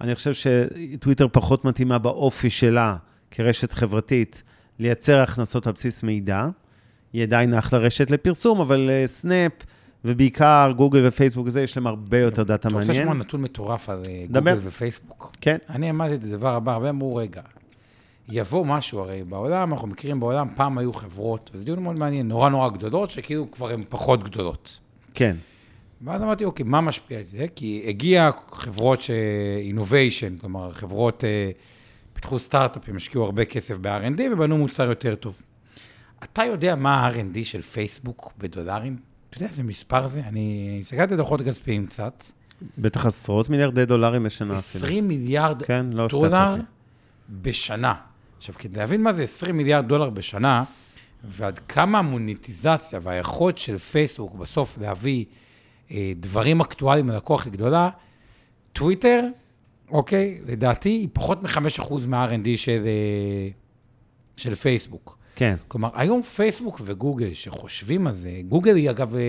[0.00, 2.96] אני חושב שטוויטר פחות מתאימה באופי שלה
[3.30, 4.42] כרשת חברתית
[4.78, 6.48] לייצר הכנסות על בסיס מידע.
[7.12, 9.52] היא עדיין אחלה רשת לפרסום, אבל אה, סנאפ,
[10.04, 13.02] ובעיקר גוגל ופייסבוק וזה, יש להם הרבה יותר דאטה אתה רוצה מעניין.
[13.02, 14.24] לשמוע נתון מטורף על אה.
[14.30, 15.32] גוגל ופייסבוק?
[15.40, 17.42] כן, אני אמרתי את הדבר הבא, הרבה אמרו, רגע,
[18.28, 22.48] יבוא משהו, הרי בעולם, אנחנו מכירים בעולם, פעם היו חברות, וזה דיון מאוד מעניין, נורא
[22.48, 24.78] נורא גדולות, שכאילו כבר הן פחות גדולות.
[25.14, 25.36] כן.
[26.02, 27.46] ואז אמרתי, אוקיי, מה משפיע את זה?
[27.56, 29.10] כי הגיע חברות ש...
[29.74, 31.50] innovation, כלומר, חברות אה,
[32.12, 35.42] פיתחו סטארט-אפים, השקיעו הרבה כסף ב-R&D ובנו מוצר יותר טוב.
[36.24, 38.96] אתה יודע מה ה-R&D של פייסבוק בדולרים?
[39.30, 40.20] אתה יודע איזה מספר זה?
[40.20, 42.24] אני הסתכלתי על דוחות כספיים קצת.
[42.78, 44.84] בטח עשרות מיליארדי דולרים בשנה אפילו.
[44.84, 46.54] 20 מיליארד כן, לא דולר.
[47.42, 47.94] בשנה.
[48.38, 50.64] עכשיו, כדי להבין מה זה 20 מיליארד דולר בשנה,
[51.24, 55.24] ועד כמה המוניטיזציה והיכולת של פייסבוק בסוף להביא
[55.90, 57.90] אה, דברים אקטואליים ללקוח היא גדולה,
[58.72, 59.24] טוויטר,
[59.90, 63.48] אוקיי, לדעתי, היא פחות מ-5% מה-R&D של, אה,
[64.36, 65.17] של פייסבוק.
[65.38, 69.22] כן, כלומר, היום פייסבוק וגוגל שחושבים על זה, גוגל היא אגב, אה,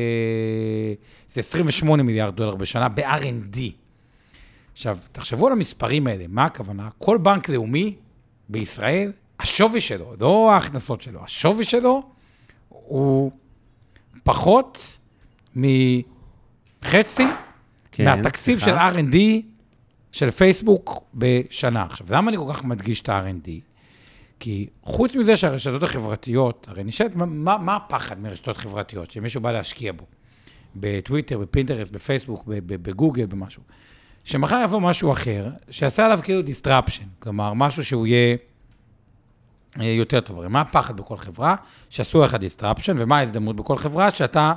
[1.27, 3.57] זה 28 מיליארד דולר בשנה ב-R&D.
[4.71, 6.89] עכשיו, תחשבו על המספרים האלה, מה הכוונה?
[6.97, 7.95] כל בנק לאומי
[8.49, 12.03] בישראל, השווי שלו, לא ההכנסות שלו, השווי שלו
[12.69, 13.31] הוא
[14.23, 14.97] פחות
[15.55, 17.27] מחצי
[17.91, 18.89] כן, מהתקציב של סליחה.
[18.89, 19.15] R&D
[20.11, 21.83] של פייסבוק בשנה.
[21.83, 23.68] עכשיו, למה אני כל כך מדגיש את ה-R&D?
[24.39, 29.11] כי חוץ מזה שהרשתות החברתיות, הרי נשאלת, מה, מה, הפחד מרשתות חברתיות?
[29.11, 30.05] שמישהו בא להשקיע בו.
[30.75, 33.61] בטוויטר, בפינטרסט, בפייסבוק, בגוגל, במשהו.
[34.23, 38.37] שמחר יבוא משהו אחר, שיעשה עליו כאילו disruption, כלומר, משהו שהוא יהיה
[39.79, 40.37] אה, יותר טוב.
[40.37, 41.55] הרי מה הפחד בכל חברה?
[41.89, 44.11] שעשו לך disruption, ומה ההזדמנות בכל חברה?
[44.11, 44.53] שאתה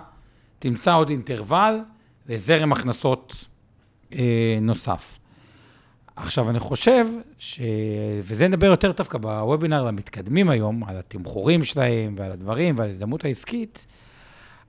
[0.58, 1.80] תמצא עוד אינטרוול
[2.28, 3.44] לזרם הכנסות
[4.14, 5.18] אה, נוסף.
[6.16, 7.07] עכשיו, אני חושב
[7.38, 7.61] ש...
[8.22, 13.87] וזה נדבר יותר דווקא בוובינר למתקדמים היום, על התמחורים שלהם ועל הדברים ועל ההזדמנות העסקית,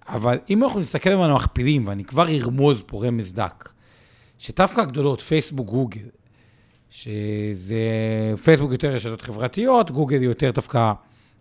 [0.08, 3.70] אבל אם אנחנו נסתכל על המכפילים, ואני כבר ארמוז פה רמז דק,
[4.38, 6.10] שדווקא הגדולות, פייסבוק, גוגל,
[6.90, 7.76] שזה
[8.44, 10.94] פייסבוק יותר רשתות חברתיות, גוגל יותר דווקא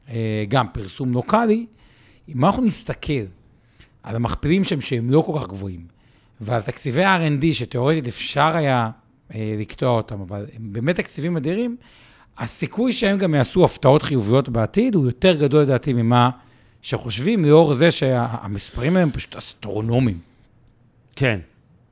[0.09, 1.67] אה, גם פרסום לוקאלי,
[2.29, 3.25] אם אנחנו נסתכל
[4.03, 5.87] על המכפילים שהם, שהם לא כל כך גבוהים,
[6.41, 8.91] ועל תקציבי R&D שתיאורטית אפשר היה
[9.35, 11.77] לקטוע אותם, אבל הם באמת תקציבים אדירים,
[12.39, 16.31] הסיכוי שהם גם יעשו הפתעות חיוביות בעתיד הוא יותר גדול לדעתי ממה
[16.83, 20.19] שחושבים, לאור זה שהמספרים האלה הם פשוט אסטרונומיים.
[21.17, 21.41] כן,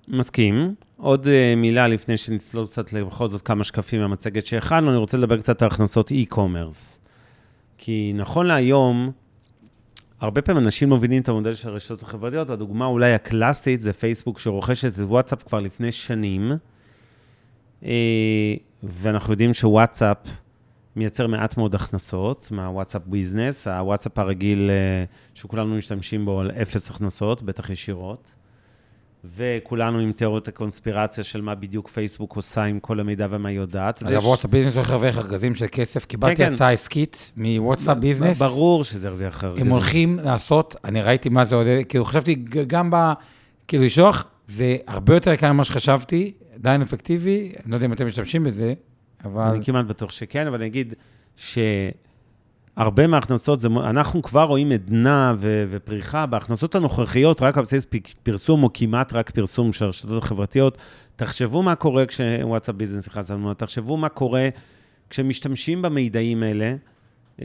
[0.09, 0.75] מסכים.
[0.97, 5.41] עוד uh, מילה לפני שנצלול קצת בכל זאת כמה שקפים מהמצגת שהכנו, אני רוצה לדבר
[5.41, 6.99] קצת על הכנסות e-commerce.
[7.79, 9.11] כי נכון להיום,
[10.21, 14.95] הרבה פעמים אנשים מבינים את המודל של הרשתות החברתיות, והדוגמה אולי הקלאסית זה פייסבוק שרוכשת
[14.95, 16.57] את וואטסאפ כבר לפני שנים, אה,
[18.83, 20.17] ואנחנו יודעים שוואטסאפ
[20.97, 27.43] מייצר מעט מאוד הכנסות מה-WhatsApp Business, הוואטסאפ הרגיל אה, שכולנו משתמשים בו על אפס הכנסות,
[27.43, 28.31] בטח ישירות.
[29.37, 34.03] וכולנו עם תיאוריות הקונספירציה של מה בדיוק פייסבוק עושה עם כל המידע ומה היא יודעת.
[34.03, 36.53] אגב, יש- WhatsApp Business הולך להרוויח ארגזים של כסף, קיבלתי כן.
[36.53, 38.39] הצעה עסקית מ-WhatsApp Business.
[38.39, 39.61] ברור שזה הרוויח הרבה.
[39.61, 42.35] הם הולכים לעשות, אני ראיתי מה זה עולה, כאילו חשבתי
[42.67, 42.97] גם ב...
[43.69, 48.07] כאילו לשלוח, זה הרבה יותר יקר ממה שחשבתי, עדיין אפקטיבי, אני לא יודע אם אתם
[48.07, 48.75] משתמשים בזה,
[49.25, 49.43] אבל...
[49.43, 50.95] אני כמעט בטוח שכן, אבל אני אגיד
[51.37, 57.87] שהרבה מההכנסות, זה, אנחנו כבר רואים עדנה ו- ופריחה בהכנסות הנוכחיות, רק על בסיס
[58.23, 60.79] פרסום, או כמעט רק פרסום של הרשתות החברתיות.
[61.17, 64.49] תחשבו מה קורה כשוואטסאפ ביזנס נכנס לנו, תחשבו מה קורה
[65.11, 66.75] כשמשתמשים במידעים האלה.
[67.39, 67.43] Uh,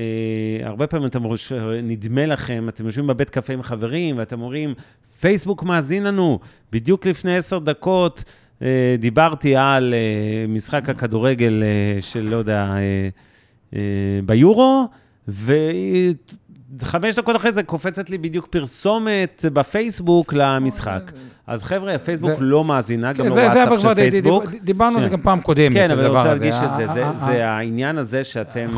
[0.63, 1.23] הרבה פעמים אתם
[1.83, 4.73] נדמה לכם, אתם יושבים בבית קפה עם חברים, ואתם אומרים,
[5.19, 6.39] פייסבוק מאזין לנו.
[6.71, 8.23] בדיוק לפני עשר דקות
[8.99, 11.63] דיברתי על uh, משחק הכדורגל
[11.99, 12.73] uh, של, לא יודע,
[14.25, 14.87] ביורו,
[15.27, 21.11] וחמש דקות אחרי זה קופצת לי בדיוק פרסומת בפייסבוק למשחק.
[21.47, 24.49] אז חבר'ה, פייסבוק לא מאזינה, גם לוואטסאפ אבל של פייסבוק.
[24.51, 25.15] דיב- דיברנו על זה כן.
[25.15, 26.23] גם פעם קודמת, כן, אבל אני רוצה.
[26.27, 28.69] להדגיש את זה, זה- העניין הזה שאתם...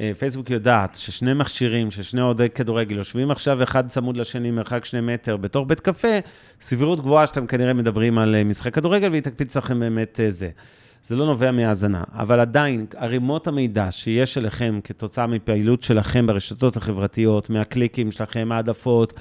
[0.00, 5.00] אה, פייסבוק יודעת ששני מכשירים, ששני אוהדי כדורגל יושבים עכשיו אחד צמוד לשני, מרחק שני
[5.00, 6.18] מטר, בתוך בית קפה,
[6.60, 10.50] סבירות גבוהה שאתם כנראה מדברים על אה, משחק כדורגל, והיא תקפיץ לכם באמת אה, זה.
[11.06, 17.50] זה לא נובע מהאזנה, אבל עדיין, ערימות המידע שיש אליכם כתוצאה מפעילות שלכם ברשתות החברתיות,
[17.50, 19.12] מהקליקים שלכם, העדפות,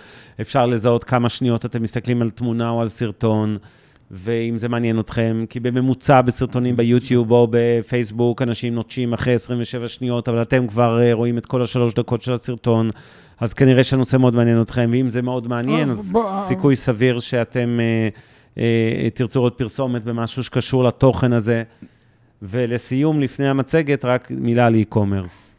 [0.41, 3.57] אפשר לזהות כמה שניות אתם מסתכלים על תמונה או על סרטון,
[4.11, 10.29] ואם זה מעניין אתכם, כי בממוצע בסרטונים ביוטיוב או בפייסבוק, אנשים נוטשים אחרי 27 שניות,
[10.29, 12.87] אבל אתם כבר אה, רואים את כל השלוש דקות של הסרטון,
[13.39, 17.19] אז כנראה שהנושא מאוד מעניין אתכם, ואם זה מאוד מעניין, אה, אז אה, סיכוי סביר
[17.19, 18.09] שאתם אה,
[18.57, 21.63] אה, תרצו עוד פרסומת במשהו שקשור לתוכן הזה.
[22.41, 25.57] ולסיום, לפני המצגת, רק מילה על e-commerce.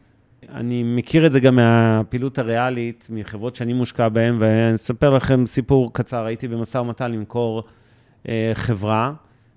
[0.53, 5.93] אני מכיר את זה גם מהפעילות הריאלית, מחברות שאני מושקע בהן, ואני אספר לכם סיפור
[5.93, 6.25] קצר.
[6.25, 7.63] הייתי במשא ומתן למכור
[8.53, 9.13] חברה,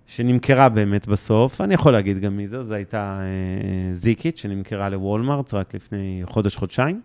[0.06, 1.60] שנמכרה באמת בסוף.
[1.60, 7.00] אני יכול להגיד גם מי זו, זו הייתה אה, זיקית, שנמכרה לוולמארט רק לפני חודש-חודשיים.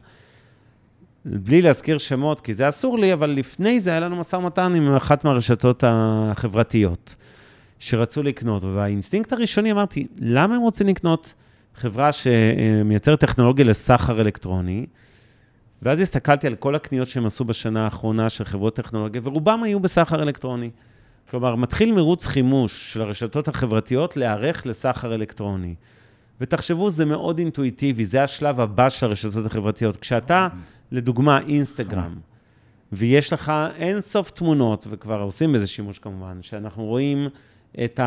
[1.26, 4.96] בלי להזכיר שמות, כי זה אסור לי, אבל לפני זה היה לנו משא ומתן עם
[4.96, 7.15] אחת מהרשתות החברתיות
[7.80, 8.63] שרצו לקנות.
[8.63, 11.34] ובאינסטינקט הראשוני אמרתי, למה הם רוצים לקנות
[11.76, 14.86] חברה שמייצרת טכנולוגיה לסחר אלקטרוני?
[15.82, 20.24] ואז הסתכלתי על כל הקניות שהם עשו בשנה האחרונה של חברות טכנולוגיה, ורובם היו בסחר
[20.24, 20.70] אלקטרוני.
[21.30, 25.76] כלומר, מתחיל מרוץ חימוש של הרשתות החברתיות להיערך לסחר אלקטרוני.
[26.42, 29.98] ותחשבו, זה מאוד אינטואיטיבי, זה השלב הבא של הרשתות החברתיות.
[29.98, 30.48] כשאתה,
[30.92, 32.16] לדוגמה, אינסטגרם,
[32.92, 37.28] ויש לך אין סוף תמונות, וכבר עושים בזה שימוש כמובן, שאנחנו רואים
[37.84, 38.00] את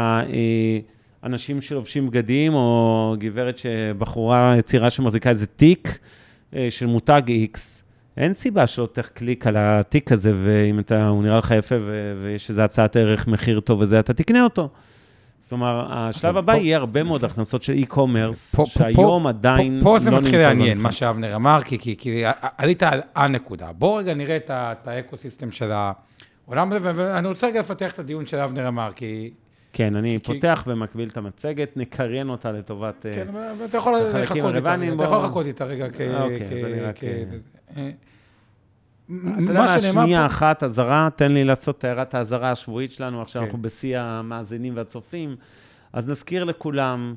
[1.23, 5.99] האנשים שלובשים בגדים, או גברת שבחורה, צעירה שמחזיקה איזה תיק
[6.55, 7.23] אה, של מותג
[7.55, 7.59] X,
[8.17, 12.21] אין סיבה שלא תלך קליק על התיק הזה, ואם אתה, הוא נראה לך יפה ו-
[12.25, 14.69] ויש איזו הצעת ערך, מחיר טוב וזה, אתה תקנה אותו.
[15.43, 20.19] זאת אומרת, השלב הבא יהיה הרבה מאוד הכנסות של e-commerce, שהיום עדיין פה זה לא
[20.19, 20.83] מתחיל נמצא לעניין, במשחק.
[20.83, 22.23] מה שאבנר אמר, כי- כי כי
[22.59, 23.73] עלית על הנקודה.
[23.73, 28.27] בואו רגע נראה את את ה-ecosystem של העולם הזה, ואני רוצה רגע לפתח את הדיון
[28.27, 29.31] שאבנר אמר, כי...
[29.73, 33.07] כן, אני כי- פותח במקביל את המצגת, נקריין אותה לטובת...
[33.07, 36.17] אה, כן, אבל אתה יכול החלקים לחכות איתה, הרלוונטיים, אתה יכול לחכות איתה רגע אוקיי,
[36.17, 36.97] אז אני רק,
[37.77, 37.91] אה,
[39.09, 43.43] מה שנאמר שנייה פה, אחת, אזהרה, תן לי לעשות את הערת האזהרה השבועית שלנו, עכשיו
[43.43, 43.47] כן.
[43.47, 45.37] אנחנו בשיא המאזינים והצופים.
[45.93, 47.15] אז נזכיר לכולם,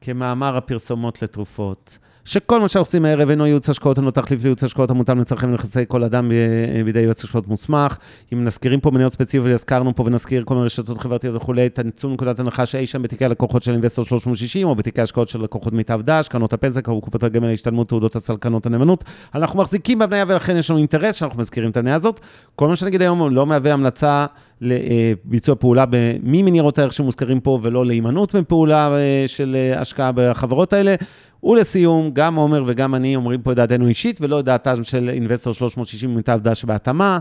[0.00, 1.98] כמאמר הפרסומות לתרופות,
[2.30, 5.84] שכל מה שאנחנו עושים הערב אינו ייעוץ השקעות, אינו תחליף לייעוץ השקעות המותאם לצרכים ונכסי
[5.88, 7.96] כל אדם ב- בידי יועץ השקעות מוסמך.
[8.32, 12.40] אם נזכירים פה מניות ספציפיות, הזכרנו פה ונזכיר כל מיני רשתות חברתיות וכולי, תנצו נקודת
[12.40, 16.28] הנחה שאי שם בתיקי הלקוחות של אינבסטור 360, או בתיקי השקעות של לקוחות מיטב דש,
[16.28, 19.04] קרנות הפנסיה, קופות הגמל להשתלמות, תעודות הסל, קרנות הנאמנות.
[19.34, 22.20] אנחנו מחזיקים במניה ולכן יש לנו אינטרס שאנחנו מזכירים את המניה הזאת.
[22.56, 24.26] כל מה שנגיד היום לא מהווה המלצה
[24.60, 30.72] לביצוע פעולה במי מניירות הערך שמוזכרים פה, ולא להימנעות מפעולה אה, של אה, השקעה בחברות
[30.72, 30.94] האלה.
[31.42, 35.54] ולסיום, גם עומר וגם אני אומרים פה את דעתנו אישית, ולא את דעתם של אינבסטור
[35.54, 37.18] 360 מיטב דש בהתאמה.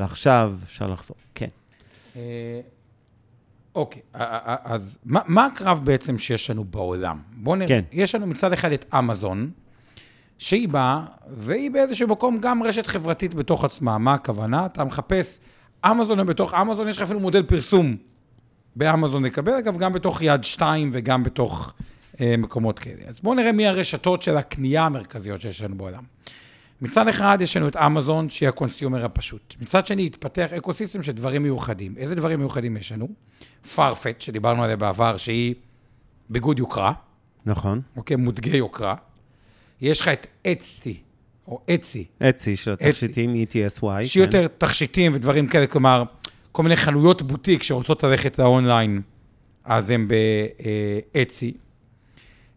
[0.00, 1.16] ועכשיו אפשר לחזור.
[1.34, 1.46] כן.
[2.16, 2.60] אה,
[3.74, 4.02] אוקיי,
[4.64, 7.18] אז מה מה הקרב בעצם שיש לנו בעולם?
[7.36, 7.68] בואו נראה.
[7.68, 7.80] כן.
[7.92, 9.50] יש לנו מצד אחד את אמזון,
[10.38, 13.98] שהיא באה, והיא באיזשהו מקום גם רשת חברתית בתוך עצמה.
[13.98, 14.66] מה הכוונה?
[14.66, 15.40] אתה מחפש
[15.86, 17.96] אמזון, ובתוך אמזון יש לך אפילו מודל פרסום
[18.76, 21.74] באמזון לקבל, אגב, גם בתוך יד שתיים וגם בתוך
[22.20, 23.02] אה, מקומות כאלה.
[23.06, 26.02] אז בואו נראה מי הרשתות של הקנייה המרכזיות שיש לנו בעולם.
[26.82, 29.54] מצד אחד יש לנו את אמזון, שהיא ה-consumer הפשוט.
[29.60, 31.94] מצד שני, התפתח ecosystem של דברים מיוחדים.
[31.96, 33.08] איזה דברים מיוחדים יש לנו?
[33.74, 35.54] Farfetch, שדיברנו עליה בעבר, שהיא
[36.28, 36.92] ביגוד יוקרה,
[37.46, 37.80] נכון.
[37.96, 38.16] אוקיי?
[38.16, 38.94] מותגי יוקרה.
[39.80, 41.00] יש לך את אצי,
[41.48, 44.04] או Etsy, Etsy של התכשיטים, E-T-S-Y.
[44.04, 44.20] שהיא כן.
[44.20, 46.02] יותר תכשיטים ודברים כאלה, כלומר,
[46.52, 49.00] כל מיני חנויות בוטיק שרוצות ללכת לאונליין,
[49.64, 50.08] אז הם
[51.14, 51.52] ב-Etsy.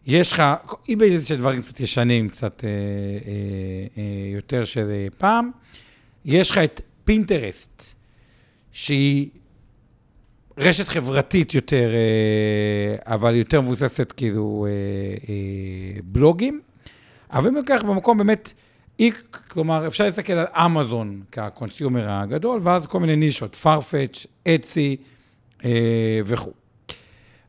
[0.05, 0.43] יש לך,
[0.89, 2.73] eBay זה דברים קצת ישנים, קצת אה, אה,
[3.97, 5.51] אה, יותר של אה, פעם.
[6.25, 7.95] יש לך את פינטרסט,
[8.71, 9.29] שהיא
[10.57, 14.71] רשת חברתית יותר, אה, אבל יותר מבוססת כאילו אה,
[15.29, 16.61] אה, בלוגים.
[17.31, 18.53] אבל אם ניקח במקום באמת,
[18.99, 19.11] אי,
[19.49, 24.97] כלומר, אפשר להסתכל על אמזון כקונסיומר הגדול, ואז כל מיני נישות, farfetch, אצי
[25.65, 26.51] אה, וכו'.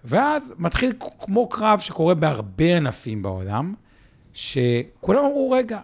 [0.05, 3.75] ואז מתחיל כמו קרב שקורה בהרבה ענפים בעולם,
[4.35, 5.81] שכולם אמרו, רגע,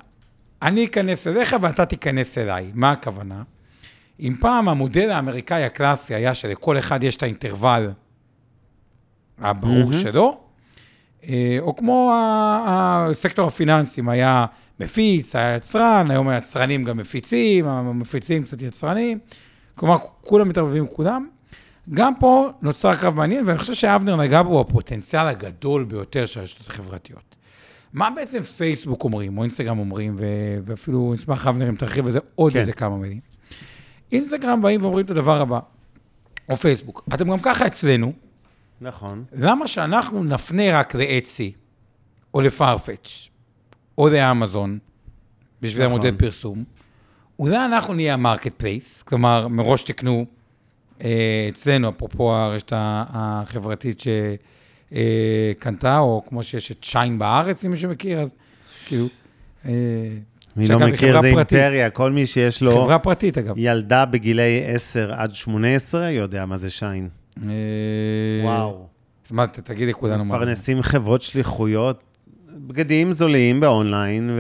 [0.62, 2.70] אני אכנס אליך ואתה תיכנס אליי.
[2.74, 3.42] מה הכוונה?
[4.20, 7.92] אם פעם המודל האמריקאי הקלאסי היה שלכל אחד יש את האינטרוול
[9.38, 9.92] הברור מהמם.
[9.92, 10.40] שלו,
[11.28, 12.12] אה, או כמו
[12.66, 14.46] הסקטור הפיננסים היה
[14.80, 19.18] מפיץ, היה יצרן, היום היצרנים גם מפיצים, המפיצים קצת יצרנים,
[19.74, 21.28] כלומר, כולם מתערבבים עם כולם.
[21.94, 26.66] גם פה נוצר קרב מעניין, ואני חושב שאבנר נגע בו הפוטנציאל הגדול ביותר של הרשתות
[26.66, 27.36] החברתיות.
[27.92, 32.18] מה בעצם פייסבוק אומרים, או אינסטגרם אומרים, ו- ואפילו נשמח אבנר אם תרחיב על זה
[32.34, 32.58] עוד כן.
[32.58, 33.20] איזה כמה מילים.
[34.12, 35.58] אינסטגרם באים ואומרים את הדבר הבא,
[36.48, 38.12] או פייסבוק, אתם גם ככה אצלנו,
[38.80, 39.24] נכון.
[39.32, 41.52] למה שאנחנו נפנה רק ל-Etsy,
[42.34, 43.28] או ל-Farfetch,
[44.00, 44.78] או לאמזון,
[45.62, 45.96] בשביל נכון.
[45.96, 46.64] המודל פרסום?
[47.38, 50.26] אולי אנחנו נהיה ה-marketplace, כלומר, מראש תקנו
[51.04, 54.02] אה, אצלנו, אפרופו הרשת החברתית
[54.90, 58.34] שקנתה, או כמו שיש את Shein בארץ, אם מישהו מכיר, אז
[58.86, 59.06] כאילו...
[59.66, 59.72] אה,
[60.56, 61.58] אני שאגב, לא מכיר, זה פרטית.
[61.58, 63.54] אימפריה, כל מי שיש לו חברה פרטית, אגב.
[63.58, 67.08] ילדה בגילי 10 עד 18 יודע מה זה שיין.
[67.42, 67.48] אה,
[68.44, 68.86] וואו.
[69.26, 70.34] אז מה, תגידי כולנו מה.
[70.34, 72.09] מפרנסים חברות שליחויות
[72.56, 74.30] בגדים זולים באונליין,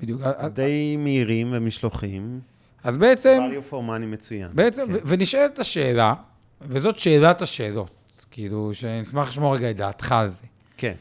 [0.00, 0.22] בדיוק.
[0.44, 2.40] ודי מהירים ומשלוחים.
[2.84, 4.48] אז בעצם, value for money מצוין.
[4.54, 4.92] בעצם, כן.
[4.92, 6.14] ו- ונשאלת השאלה,
[6.60, 10.42] וזאת שאלת השאלות, כאילו, שאני אשמח לשמוע רגע את דעתך על זה.
[10.76, 10.94] כן.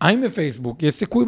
[0.00, 1.24] האם בפייסבוק יש סיכוי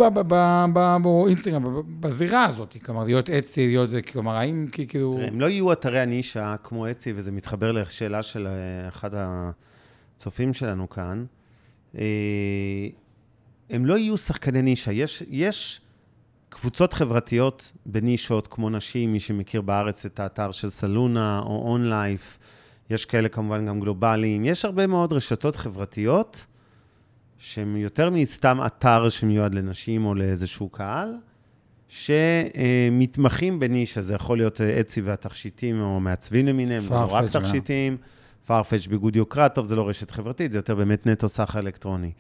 [0.75, 5.18] באינסטגרם, בזירה הזאת, כלומר, להיות אצי, להיות זה, כלומר, האם כאילו...
[5.27, 10.90] הם לא יהיו אתרי הנישה כמו אצי, וזה מתחבר לשאלה של אה, אחד הצופים שלנו
[10.90, 11.25] כאן.
[11.98, 12.02] אה,
[13.70, 14.92] הם לא יהיו שחקני נישה.
[14.92, 15.81] יש, יש
[16.48, 22.38] קבוצות חברתיות בנישות, כמו נשים, מי שמכיר בארץ את האתר של סלונה או אונלייף,
[22.90, 24.44] יש כאלה כמובן גם גלובליים.
[24.44, 26.46] יש הרבה מאוד רשתות חברתיות
[27.38, 31.14] שהן יותר מסתם אתר שמיועד לנשים או לאיזשהו קהל,
[31.88, 37.96] שמתמחים בנישה, זה יכול להיות אה, אצי והתכשיטים או מעצבים למיניהם, לא רק Farfetch גם.
[38.46, 42.11] פרפץ' ביגוד יוקרה, טוב, זה לא רשת חברתית, זה יותר באמת נטו סחר אלקטרוני.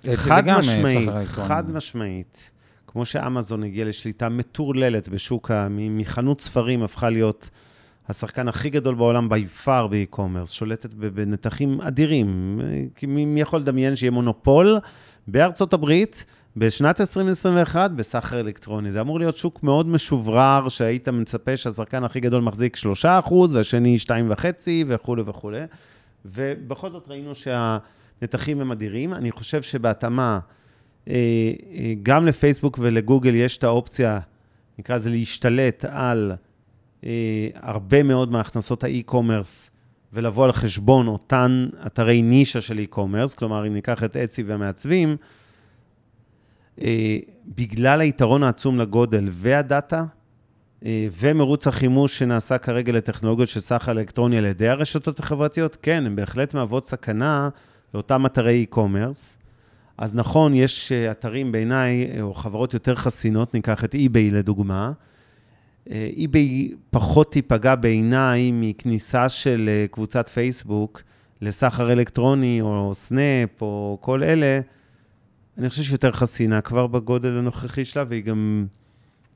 [0.00, 1.08] אצי זה חד אה, משמעית.
[1.26, 2.50] חד משמעית,
[2.86, 7.50] כמו שאמזון הגיע לשליטה מטורללת בשוק, מחנות ספרים הפכה להיות
[8.08, 12.60] השחקן הכי גדול בעולם by far באי-קומרס, שולטת בנתחים אדירים.
[12.62, 14.78] אה, מי יכול לדמיין שיהיה מונופול
[15.28, 16.24] בארצות הברית
[16.56, 18.92] בשנת 2021 בסחר אלקטרוני?
[18.92, 22.76] זה אמור להיות שוק מאוד משוברר, שהיית מצפה שהשחקן הכי גדול מחזיק
[23.26, 24.42] 3% והשני 2.5%
[24.86, 25.60] וכולי וכולי.
[26.24, 29.14] ובכל זאת ראינו שהנתחים הם אדירים.
[29.14, 30.38] אני חושב שבהתאמה,
[31.08, 31.14] אה,
[31.74, 34.20] אה, גם לפייסבוק ולגוגל יש את האופציה,
[34.78, 36.32] נקרא לזה להשתלט על
[37.04, 39.70] אה, הרבה מאוד מהכנסות האי-קומרס
[40.12, 45.16] ולבוא על חשבון אותן אתרי נישה של אי-קומרס, כלומר, אם ניקח את אצי והמעצבים,
[47.46, 50.04] בגלל היתרון העצום לגודל והדאטה,
[50.84, 56.16] אה, ומרוץ החימוש שנעשה כרגע לטכנולוגיות של סחר אלקטרוני על ידי הרשתות החברתיות, כן, הן
[56.16, 57.48] בהחלט מהוות סכנה
[57.94, 59.38] לאותם אתרי e-commerce.
[59.98, 64.92] אז נכון, יש אה, אתרים בעיניי, אה, או חברות יותר חסינות, ניקח את eBay לדוגמה.
[65.90, 71.02] אה, eBay פחות תיפגע בעיניי מכניסה של אה, קבוצת פייסבוק
[71.40, 74.60] לסחר אלקטרוני, או סנאפ, או כל אלה.
[75.58, 78.66] אני חושב שהיא יותר חסינה כבר בגודל הנוכחי שלה, והיא גם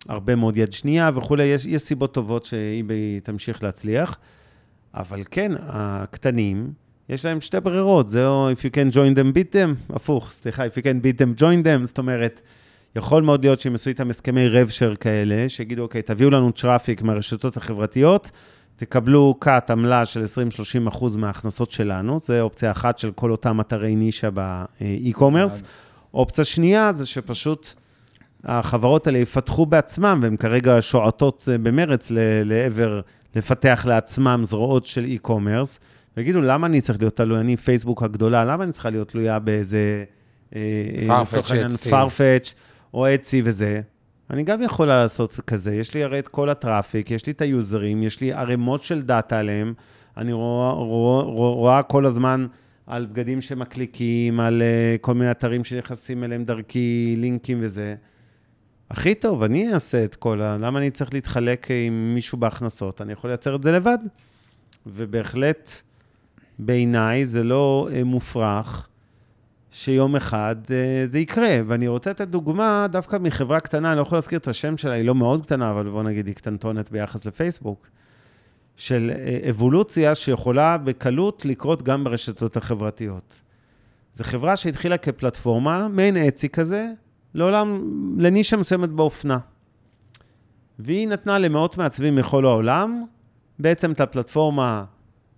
[0.09, 1.45] הרבה מאוד יד שנייה וכולי.
[1.45, 4.19] יש, יש סיבות טובות ש-eBay תמשיך להצליח,
[4.95, 6.73] אבל כן, הקטנים,
[7.09, 10.67] יש להם שתי ברירות, זה או if you can join them, beat them, הפוך, סליחה,
[10.67, 12.41] if you can beat them, join them, זאת אומרת,
[12.97, 17.03] יכול מאוד להיות שהם עשו איתם הסכמי rev share כאלה, שיגידו, אוקיי, תביאו לנו traffic
[17.03, 18.31] מהרשתות החברתיות,
[18.77, 20.25] תקבלו cut עמלה של
[20.85, 25.63] 20-30 אחוז מההכנסות שלנו, זה אופציה אחת של כל אותם אתרי נישה ב-e-commerce.
[26.17, 27.75] אופציה שנייה זה שפשוט
[28.45, 32.11] החברות האלה יפתחו בעצמם, והן כרגע שועטות אה, במרץ
[32.45, 33.01] לעבר
[33.35, 35.79] לפתח לעצמם זרועות של e-commerce,
[36.17, 37.41] ויגידו, למה אני צריך להיות תלוי?
[37.41, 40.05] אני פייסבוק הגדולה, למה אני צריכה להיות תלויה באיזה...
[40.57, 40.61] אה,
[41.09, 41.23] אה,
[41.91, 42.53] farfetch
[42.95, 43.81] או אצי וזה?
[44.31, 48.03] אני גם יכולה לעשות כזה, יש לי הרי את כל הטראפיק, יש לי את היוזרים,
[48.03, 49.75] יש לי ערימות של דאטה עליהם,
[50.17, 51.23] אני רואה, רואה,
[51.55, 52.47] רואה כל הזמן
[52.87, 57.95] על בגדים שמקליקים, על uh, כל מיני אתרים שנכנסים אליהם דרכי, לינקים וזה.
[58.91, 60.57] הכי טוב, אני אעשה את כל ה...
[60.57, 63.01] למה אני צריך להתחלק עם מישהו בהכנסות?
[63.01, 63.99] אני יכול לייצר את זה לבד.
[64.87, 65.71] ובהחלט,
[66.59, 68.89] בעיניי, זה לא uh, מופרך
[69.71, 70.71] שיום אחד uh,
[71.05, 71.57] זה יקרה.
[71.67, 75.05] ואני רוצה לתת דוגמה דווקא מחברה קטנה, אני לא יכול להזכיר את השם שלה, היא
[75.05, 77.87] לא מאוד קטנה, אבל בוא נגיד, היא קטנטונת ביחס לפייסבוק.
[78.77, 83.41] של אה, אבולוציה שיכולה בקלות לקרות גם ברשתות החברתיות.
[84.15, 86.89] זו חברה שהתחילה כפלטפורמה, מעין אצי כזה,
[87.35, 87.81] לעולם,
[88.19, 89.39] לנישה מסוימת באופנה.
[90.79, 93.05] והיא נתנה למאות מעצבים מכל העולם,
[93.59, 94.85] בעצם את הפלטפורמה,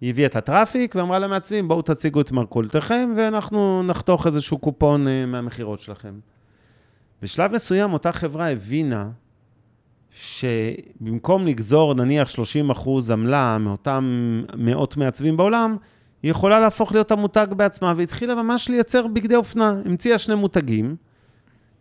[0.00, 5.26] היא הביאה את הטראפיק ואמרה למעצבים, בואו תציגו את מרכולתכם ואנחנו נחתוך איזשהו קופון אה,
[5.26, 6.14] מהמכירות שלכם.
[7.22, 9.10] בשלב מסוים אותה חברה הבינה
[10.12, 15.76] שבמקום לגזור נניח 30 אחוז עמלה מאותם מאות מעצבים בעולם,
[16.22, 19.80] היא יכולה להפוך להיות המותג בעצמה, והתחילה ממש לייצר בגדי אופנה.
[19.84, 20.96] המציאה שני מותגים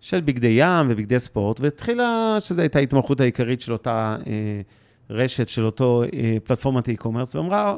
[0.02, 4.62] של בגדי ים ובגדי ספורט, והתחילה, שזו הייתה ההתמחות העיקרית של אותה אה,
[5.10, 7.76] רשת, של אותו אה, פלטפורמת e-commerce, ואמרה,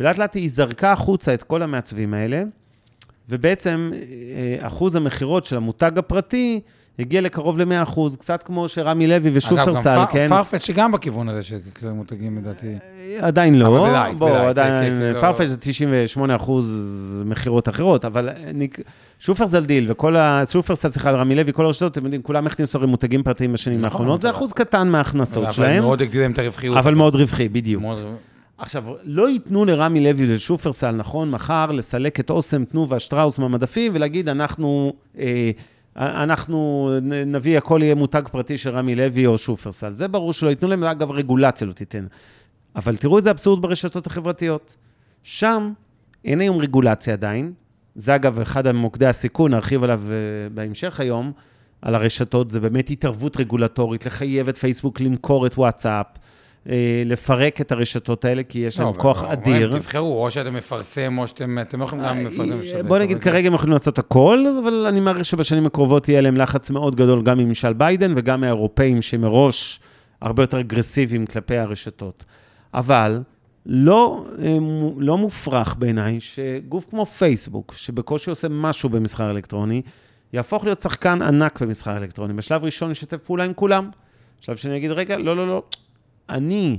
[0.00, 2.42] ולאט לאט היא זרקה החוצה את כל המעצבים האלה,
[3.28, 6.60] ובעצם אה, אחוז המכירות של המותג הפרטי,
[6.98, 7.88] הגיע לקרוב ל-100
[8.18, 10.22] קצת כמו שרמי לוי ושופרסל, אגב, כן?
[10.24, 12.74] גם פרפט שגם בכיוון הזה של כזה מותגים, לדעתי.
[13.20, 16.66] עדיין לא, אבל בלייט, בוא, בלייט, עדיין, כן, כן, לא- פרפש זה 98 אחוז
[17.26, 18.68] מכירות אחרות, אבל אני,
[19.18, 20.42] שופרסל דיל וכל ה...
[20.50, 23.84] שופרסל, סליחה, רמי לוי, כל הרשתות, אתם יודעים, כולם הכניסו הרי מותגים פרטיים בשנים נכון,
[23.84, 26.76] האחרונות, זה אבל- אחוז קטן מההכנסות אבל שלהם, מאוד הגדיל להם את הרווחיות.
[26.76, 27.82] אבל מאוד רווחי, בדיוק.
[28.58, 34.28] עכשיו, לא ייתנו לרמי לוי ולשופרסל, נכון, מחר לסלק את אוסם, תנובה, שטראוס מהמדפים ולהגיד,
[34.28, 35.50] אנחנו, אה,
[35.96, 36.90] אנחנו
[37.26, 39.92] נביא, הכל יהיה מותג פרטי של רמי לוי או שופרסל.
[39.92, 42.06] זה ברור שלא ייתנו להם, אגב, רגולציה לא תיתן.
[42.76, 44.76] אבל תראו איזה אבסורד ברשתות החברתיות.
[45.22, 45.72] שם
[46.24, 47.52] אין היום רגולציה עדיין.
[47.94, 51.32] זה אגב אחד ממוקדי הסיכון, נרחיב עליו אה, בהמשך היום,
[51.82, 56.06] על הרשתות, זה באמת התערבות רגולטורית, לחייב את פייסבוק למכור את וואטסאפ,
[57.04, 59.72] לפרק את הרשתות האלה, כי יש להם לא, כוח אבל אדיר.
[59.78, 62.58] תבחרו, או שאתם מפרסם, או שאתם אתם לא יכולים גם לפרסם.
[62.58, 62.86] ולשווק.
[62.86, 66.70] בוא נגיד, כרגע הם יכולים לעשות הכל, אבל אני מעריך שבשנים הקרובות יהיה להם לחץ
[66.70, 69.80] מאוד גדול גם מממשל ביידן וגם מהאירופאים שמראש
[70.20, 72.24] הרבה יותר אגרסיביים כלפי הרשתות.
[72.74, 73.20] אבל
[73.66, 74.58] לא, אה,
[74.98, 79.82] לא מופרך בעיניי שגוף כמו פייסבוק, שבקושי עושה משהו במסחר אלקטרוני,
[80.32, 82.32] יהפוך להיות שחקן ענק במסחר אלקטרוני.
[82.32, 83.90] בשלב ראשון ישתף פעולה עם כולם.
[84.40, 85.62] בשלב שני יגיד, רגע, לא, לא, לא,
[86.32, 86.78] אני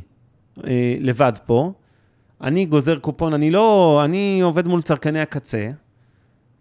[0.68, 1.72] אה, לבד פה,
[2.42, 5.70] אני גוזר קופון, אני לא, אני עובד מול צרכני הקצה,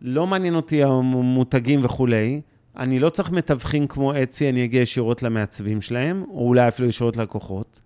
[0.02, 2.40] לא מעניין אותי המותגים וכולי,
[2.76, 7.16] אני לא צריך מתווכים כמו אצי, אני אגיע ישירות למעצבים שלהם, או אולי אפילו ישירות
[7.16, 7.80] ללקוחות.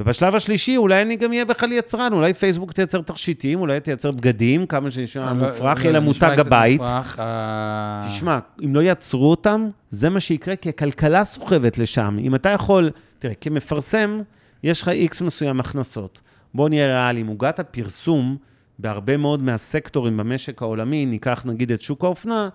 [0.00, 4.66] ובשלב השלישי, אולי אני גם אהיה בכלל יצרן, אולי פייסבוק תייצר תכשיטים, אולי תייצר בגדים,
[4.66, 6.80] כמה שנשמע לא- מופרך, לא- יהיה לה נשמע מותג הבית.
[6.80, 12.16] מופרך, אה, תשמע, אם לא יעצרו אותם, זה מה שיקרה, כי הכלכלה סוחבת לשם.
[12.20, 14.20] אם אתה יכול, תראה, כמפרסם,
[14.62, 16.20] יש לך איקס מסוים הכנסות.
[16.54, 18.36] בוא נהיה ריאליים, עוגת הפרסום
[18.78, 22.48] בהרבה מאוד מהסקטורים במשק העולמי, ניקח נגיד את שוק האופנה,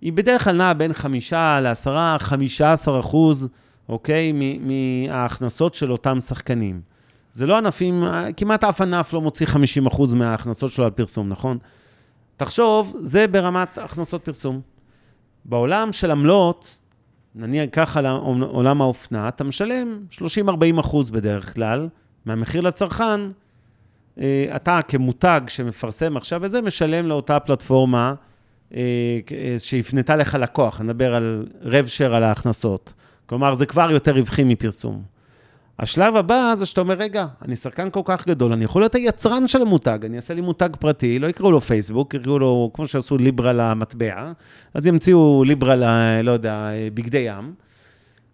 [0.00, 3.48] היא בדרך כלל נעה בין 5 ל-10, 15 אחוז,
[3.88, 6.80] אוקיי, מההכנסות של אותם שחקנים.
[7.32, 8.04] זה לא ענפים,
[8.36, 11.58] כמעט אף ענף לא מוציא 50 אחוז מההכנסות שלו על פרסום, נכון?
[12.36, 14.60] תחשוב, זה ברמת הכנסות פרסום.
[15.44, 16.75] בעולם של עמלות,
[17.36, 21.88] נניח ככה לעולם האופנה, אתה משלם 30-40 אחוז בדרך כלל
[22.26, 23.20] מהמחיר לצרכן.
[24.20, 28.14] אה, אתה כמותג שמפרסם עכשיו וזה, משלם לאותה פלטפורמה
[28.74, 28.80] אה,
[29.32, 32.92] אה, שהפנתה לך לקוח, אני מדבר על רב שר על ההכנסות.
[33.26, 35.15] כלומר, זה כבר יותר רווחי מפרסום.
[35.78, 39.48] השלב הבא זה שאתה אומר, רגע, אני שחקן כל כך גדול, אני יכול להיות היצרן
[39.48, 43.18] של המותג, אני אעשה לי מותג פרטי, לא יקראו לו פייסבוק, יקראו לו, כמו שעשו
[43.18, 44.32] ליברה למטבע,
[44.74, 45.84] אז ימציאו ליברה ל...
[46.22, 47.54] לא יודע, בגדי ים,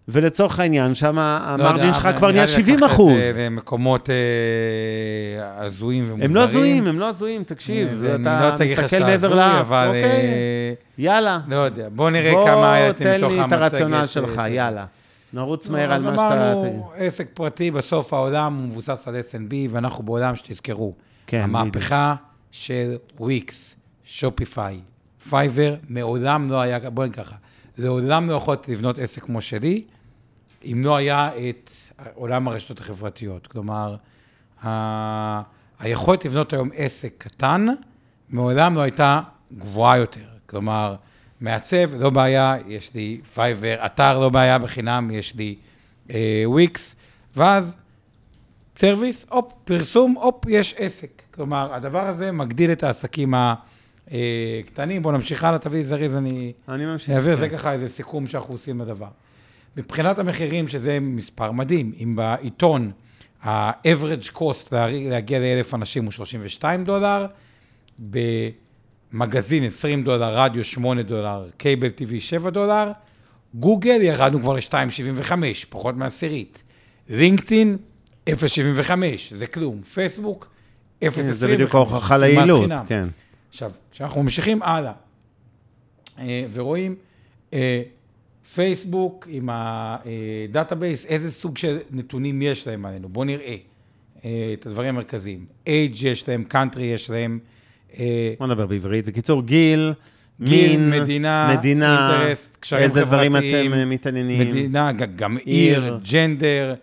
[0.09, 3.19] ולצורך העניין, שם לא המרג'ין שלך כבר נהיה לי 70 לקחת אחוז.
[3.51, 6.31] מקומות אה, הזויים ומוזרים.
[6.31, 9.87] הם לא הזויים, הם לא הזויים, תקשיב, אה, לא אתה לך מסתכל מעבר לאף, אבל...
[9.87, 11.41] אוקיי, אה, יאללה.
[11.49, 13.59] לא יודע, בוא נראה כמה היה בוא תן מתוך לי המצגת.
[13.59, 14.85] את הרציונל שלך, יאללה.
[15.33, 16.53] נרוץ לא, מהר על אז מה שאתה...
[16.53, 20.95] אמרנו, עסק פרטי, בסוף העולם הוא מבוסס על S&B, ואנחנו בעולם שתזכרו.
[21.27, 22.15] כן, המהפכה
[22.51, 24.81] של Wix, Shopify,
[25.29, 27.37] Fiverr, מעולם לא היה, בוא נגיד ככה,
[27.79, 29.85] לעולם לא יכולתי לבנות עסק כמו שלי,
[30.65, 31.71] אם לא היה את
[32.15, 33.47] עולם הרשתות החברתיות.
[33.47, 33.97] כלומר,
[34.65, 35.43] ה...
[35.79, 37.67] היכולת לבנות היום עסק קטן,
[38.29, 39.21] מעולם לא הייתה
[39.59, 40.21] גבוהה יותר.
[40.47, 40.97] כלומר,
[41.43, 45.57] מעצב, לא בעיה, יש לי Fiverr, אתר, לא בעיה בחינם, יש לי
[46.11, 46.97] אה, וויקס,
[47.37, 47.77] ואז
[48.77, 51.23] service, הופ, פרסום, הופ, יש עסק.
[51.35, 55.03] כלומר, הדבר הזה מגדיל את העסקים הקטנים.
[55.03, 57.11] בואו נמשיך הלאה, תביא זריז, אני אני ממשיך.
[57.11, 57.57] אעביר, זה כן.
[57.57, 59.09] ככה איזה סיכום שאנחנו עושים לדבר.
[59.77, 62.93] מבחינת המחירים, שזה מספר מדהים, אם בעיתון
[63.43, 64.69] ה-average cost
[65.11, 67.27] להגיע לאלף אנשים הוא 32 דולר,
[69.13, 72.93] במגזין 20 דולר, רדיו 8 דולר, cable TV 7 דולר,
[73.55, 75.33] גוגל ירדנו כבר ל-2.75,
[75.69, 76.63] פחות מעשירית.
[77.09, 77.77] LinkedIn,
[78.31, 78.33] 0.75,
[79.35, 79.83] זה כלום.
[79.83, 80.51] פייסבוק,
[81.05, 81.07] 0.25.
[81.21, 82.71] זה בדיוק ההוכחה ליעילות.
[82.87, 83.09] כן.
[83.51, 84.93] עכשיו, כשאנחנו ממשיכים הלאה,
[86.19, 86.95] אה, ורואים
[87.53, 87.83] אה,
[88.55, 93.09] פייסבוק עם ה-database, איזה סוג של נתונים יש להם עלינו.
[93.09, 93.57] בואו נראה
[94.25, 95.47] אה, את הדברים המרכזיים.
[95.67, 97.39] age יש להם, קאנטרי יש להם,
[98.39, 99.07] בוא נדבר בעברית.
[99.07, 99.93] בקיצור, גיל,
[100.41, 104.51] גיל, מין, מדינה, מדינה, interest, קשרים איזה דברים חברתיים, אתם אה, מתעניינים.
[104.51, 105.85] מדינה, גם עיר.
[105.85, 106.75] עיר, gender,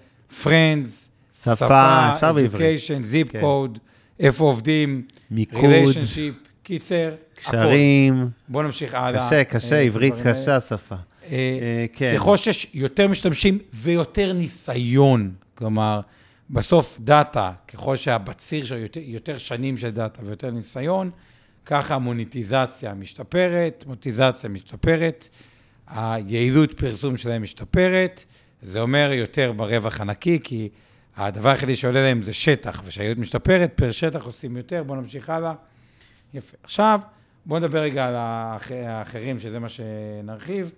[0.43, 1.09] friends,
[1.43, 2.79] שפה, אפשר בעברית.
[2.79, 3.41] education, zip כן.
[3.41, 3.79] code,
[4.19, 5.01] איפה עובדים,
[5.31, 6.33] מיקוד, relationship,
[6.63, 7.51] קיצר, הכל.
[7.51, 8.29] קשרים.
[8.47, 9.27] בואו נמשיך הלאה.
[9.27, 10.95] קשה, קשה, אה, עברית דברים קשה השפה.
[10.95, 12.13] אה, אה, כן.
[12.15, 16.01] ככל שיש יותר משתמשים ויותר ניסיון, כלומר,
[16.49, 21.11] בסוף דאטה, ככל שהבציר של יותר, יותר שנים של דאטה ויותר ניסיון,
[21.65, 25.29] ככה המוניטיזציה משתפרת, מוניטיזציה משתפרת,
[25.87, 28.25] היעילות פרסום שלהם משתפרת,
[28.61, 30.69] זה אומר יותר ברווח הנקי, כי
[31.15, 35.53] הדבר היחידי שעולה להם זה שטח, וכשהיעילות משתפרת, פר שטח עושים יותר, בואו נמשיך הלאה.
[36.33, 36.57] יפה.
[36.63, 36.99] עכשיו,
[37.45, 40.71] בואו נדבר רגע על האח- האחרים, שזה מה שנרחיב.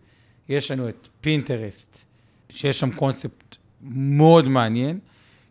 [0.50, 2.06] יש לנו את פינטרסט,
[2.50, 5.00] שיש שם קונספט מאוד מעניין,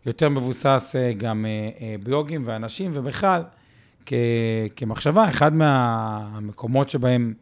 [0.05, 3.43] יותר מבוסס אה, גם אה, אה, בלוגים ואנשים, ובכלל,
[4.05, 4.13] כ,
[4.75, 7.33] כמחשבה, אחד מהמקומות שבהם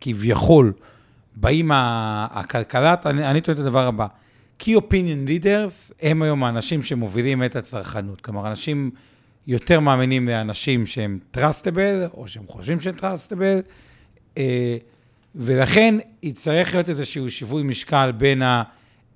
[0.00, 0.72] כביכול
[1.36, 4.06] באים ה- הכלכלה, אני, אני טוען את הדבר הבא,
[4.60, 8.20] Key Opinion Leaders הם היום האנשים שמובילים את הצרכנות.
[8.20, 8.90] כלומר, אנשים
[9.46, 14.38] יותר מאמינים לאנשים שהם trustable, או שהם חושבים שהם trustable,
[15.34, 18.62] ולכן יצטרך להיות איזשהו שיווי משקל בין ה...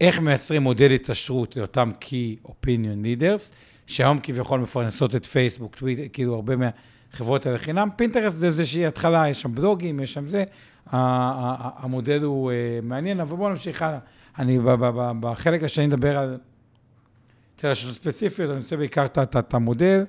[0.01, 3.53] איך מייצרים מודל התעשרות לאותם Key Opinion Leaders,
[3.87, 7.89] שהיום כביכול מפרנסות את פייסבוק, טוויטר, כאילו הרבה מהחברות האלה חינם.
[7.97, 10.45] פינטרסט זה איזושהי התחלה, יש שם בלוגים, יש שם זה.
[10.91, 13.99] המודל הוא אה, מעניין, אבל בואו נמשיך הלאה.
[14.39, 14.59] אני
[15.21, 16.39] בחלק השני נדבר על
[17.57, 20.05] יותר רשתות ספציפיות, אני רוצה בעיקר את- המודל.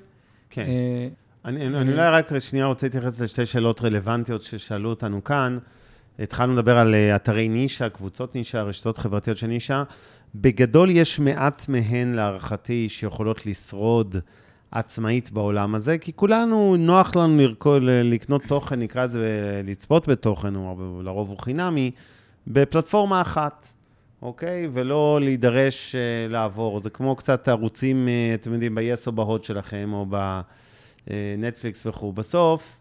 [0.49, 0.61] כן.
[0.61, 1.07] אה,
[1.45, 5.57] אני, אני אולי רק שנייה רוצה להתייחס לשתי שאלות רלוונטיות ששאלו אותנו כאן.
[6.19, 9.83] התחלנו לדבר על אה, אתרי נישה, קבוצות נישה, רשתות חברתיות של נישה.
[10.35, 14.15] בגדול יש מעט מהן, להערכתי, שיכולות לשרוד
[14.71, 21.03] עצמאית בעולם הזה, כי כולנו, נוח לנו לרכול, לקנות תוכן, נקרא לזה, לצפות בתוכן, הוא
[21.03, 21.91] לרוב הוא חינמי,
[22.47, 23.65] בפלטפורמה אחת,
[24.21, 24.69] אוקיי?
[24.73, 26.79] ולא להידרש uh, לעבור.
[26.79, 30.05] זה כמו קצת ערוצים, uh, אתם יודעים, ב-yes או בהוד שלכם, או
[31.07, 32.13] בנטפליקס וכו'.
[32.13, 32.77] בסוף,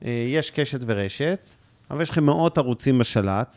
[0.00, 1.50] uh, יש קשת ורשת,
[1.92, 3.56] אבל יש לכם מאות ערוצים בשלט.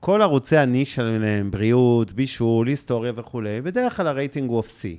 [0.00, 4.98] כל ערוצי הנישה להם, בריאות, בישול, היסטוריה וכולי, בדרך כלל הרייטינג הוא אפסי.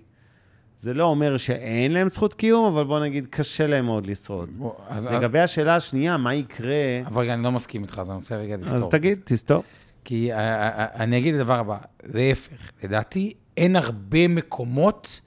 [0.80, 4.50] זה לא אומר שאין להם זכות קיום, אבל בוא נגיד, קשה להם מאוד לשרוד.
[4.58, 8.36] בוא, אז, לגבי השאלה השנייה, מה יקרה, אבל אני לא מסכים איתך, אז אני רוצה
[8.36, 8.78] רגע לזכור.
[8.78, 9.64] אז תגיד, תסתור.
[10.04, 15.22] כי אה, אה, אני אגיד את הדבר הבא, להפך, לדעתי אין הרבה מקומות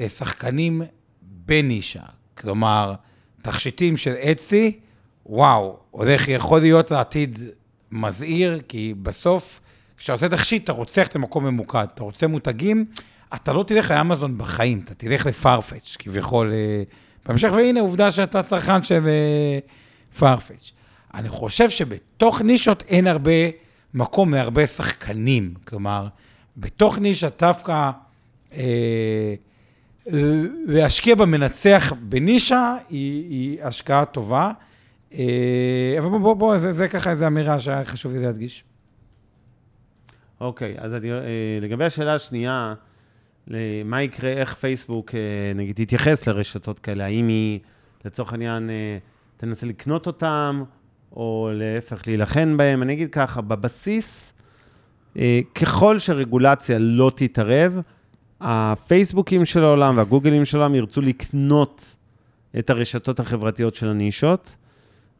[0.00, 0.82] לשחקנים
[1.22, 2.02] בנישה.
[2.38, 2.94] כלומר,
[3.42, 4.80] תכשיטים של אצי,
[5.26, 7.38] וואו, הולך, יכול להיות לעתיד
[7.92, 9.60] מזהיר, כי בסוף,
[9.96, 11.86] כשאתה עושה תכשיט, אתה רוצה ללכת למקום ממוקד.
[11.94, 12.84] אתה רוצה מותגים,
[13.34, 16.82] אתה לא תלך לאמזון בחיים, אתה תלך לפארפץ', כביכול, אה,
[17.26, 19.58] בהמשך, והנה, עובדה שאתה צרכן של אה,
[20.18, 20.72] פארפץ'.
[21.14, 23.30] אני חושב שבתוך נישות אין הרבה
[23.94, 25.54] מקום להרבה שחקנים.
[25.64, 26.08] כלומר,
[26.56, 27.90] בתוך נישה דווקא
[28.56, 29.34] אה,
[30.66, 34.50] להשקיע במנצח בנישה היא, היא השקעה טובה.
[35.14, 38.64] אה, אבל בוא, בוא, בוא זה, זה ככה איזו אמירה שהיה חשוב לי להדגיש.
[40.40, 41.18] אוקיי, אז אני, אה,
[41.60, 42.74] לגבי השאלה השנייה,
[43.84, 45.20] מה יקרה, איך פייסבוק, אה,
[45.54, 47.04] נגיד, תתייחס לרשתות כאלה?
[47.04, 47.60] האם היא,
[48.04, 48.70] לצורך העניין,
[49.36, 50.64] תנסה לקנות אותם,
[51.12, 52.82] או להפך, להילחם בהם?
[52.82, 54.34] אני אגיד ככה, בבסיס,
[55.54, 57.80] ככל שרגולציה לא תתערב,
[58.40, 61.96] הפייסבוקים של העולם והגוגלים של העולם ירצו לקנות
[62.58, 64.56] את הרשתות החברתיות של הנישות,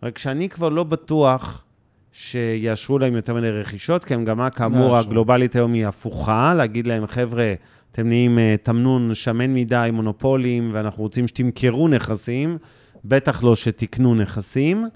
[0.05, 1.65] רק שאני כבר לא בטוח
[2.13, 4.97] שיאשרו להם יותר מדי רכישות, כי המגמה, כאמור, יאשרו.
[4.97, 7.55] הגלובלית היום היא הפוכה, להגיד להם, חבר'ה,
[7.93, 12.59] אתם נהיים אה, תמנון שמן מדי, מונופולים, ואנחנו רוצים שתמכרו נכסים,
[13.05, 14.87] בטח לא שתקנו נכסים.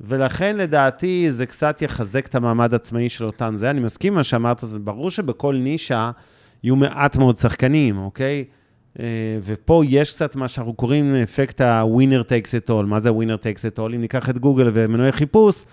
[0.00, 3.70] ולכן, לדעתי, זה קצת יחזק את המעמד העצמאי של אותם זה.
[3.70, 6.10] אני מסכים עם מה שאמרת, זה ברור שבכל נישה
[6.62, 8.44] יהיו מעט מאוד שחקנים, אוקיי?
[9.00, 9.04] אה,
[9.44, 12.82] ופה יש קצת מה שאנחנו קוראים אפקט ה-winner takes it all.
[12.86, 13.94] מה זה ה-winner takes it all?
[13.94, 15.64] אם ניקח את גוגל ומנועי חיפוש,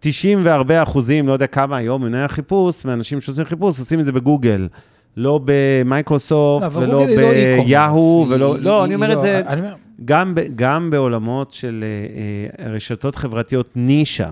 [0.00, 4.12] 90 והרבה אחוזים, לא יודע כמה היום, מנועי החיפוש, מאנשים שעושים חיפוש, עושים את זה
[4.12, 4.68] בגוגל.
[5.16, 8.54] לא במייקרוסופט, לא, ולא לא ביהו, היא- ולא...
[8.56, 9.42] היא- לא, היא- אני אומר את לא- זה...
[9.46, 9.60] אני
[10.04, 14.30] גם, גם בעולמות של אה, אה, רשתות חברתיות נישה,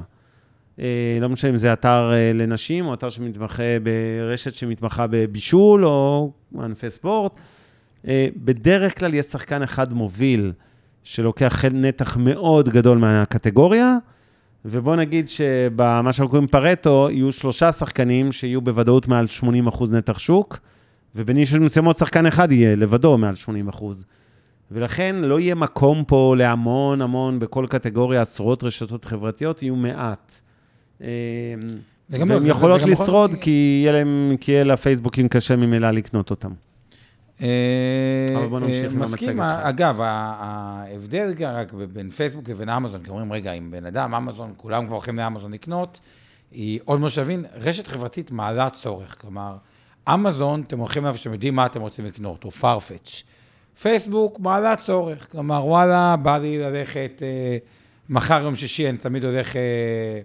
[0.81, 0.85] אה,
[1.21, 6.31] לא משנה אם זה אתר אה, לנשים, או אתר שמתמחה ברשת שמתמחה בבישול, או
[6.63, 7.41] ענפי ספורט, אה,
[8.37, 10.53] בדרך כלל יש שחקן אחד מוביל,
[11.03, 13.97] שלוקח נתח מאוד גדול מהקטגוריה,
[14.65, 19.27] ובוא נגיד שבמה שאנחנו קוראים פרטו, יהיו שלושה שחקנים שיהיו בוודאות מעל
[19.69, 20.59] 80% נתח שוק,
[21.17, 23.35] ובנישות מסוימות שחקן אחד יהיה לבדו מעל
[23.71, 23.85] 80%.
[24.71, 30.33] ולכן לא יהיה מקום פה להמון המון, בכל קטגוריה, עשרות רשתות חברתיות, יהיו מעט.
[31.03, 31.07] אה,
[32.19, 33.83] לא- והן זה- יכולות יכול- לשרוד, כי
[34.49, 36.51] יהיה לפייסבוקים קשה ממילא לקנות אותם.
[37.43, 39.43] אה, אבל בוא נמשיך אה, עם המצגת שלך.
[39.63, 44.87] אגב, ההבדל רק בין פייסבוק לבין אמזון, כי אומרים, רגע, אם בן אדם, אמזון, כולם
[44.87, 46.01] כבר הולכים לאמזון לקנות,
[46.53, 49.21] היא עוד מה שתבין, רשת חברתית מעלה צורך.
[49.21, 49.57] כלומר,
[50.15, 53.23] אמזון, אתם הולכים אליו שאתם יודעים מה אתם רוצים לקנות, או farfetch.
[53.81, 55.33] פייסבוק מעלה צורך.
[55.33, 57.57] כלומר, וואלה, בא לי ללכת, אה,
[58.09, 60.21] מחר יום שישי, אני תמיד הולך אה,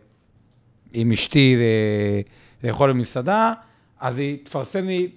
[0.94, 3.54] עם אשתי ל- לאכול במסעדה,
[4.00, 5.10] אז היא תפרסם לי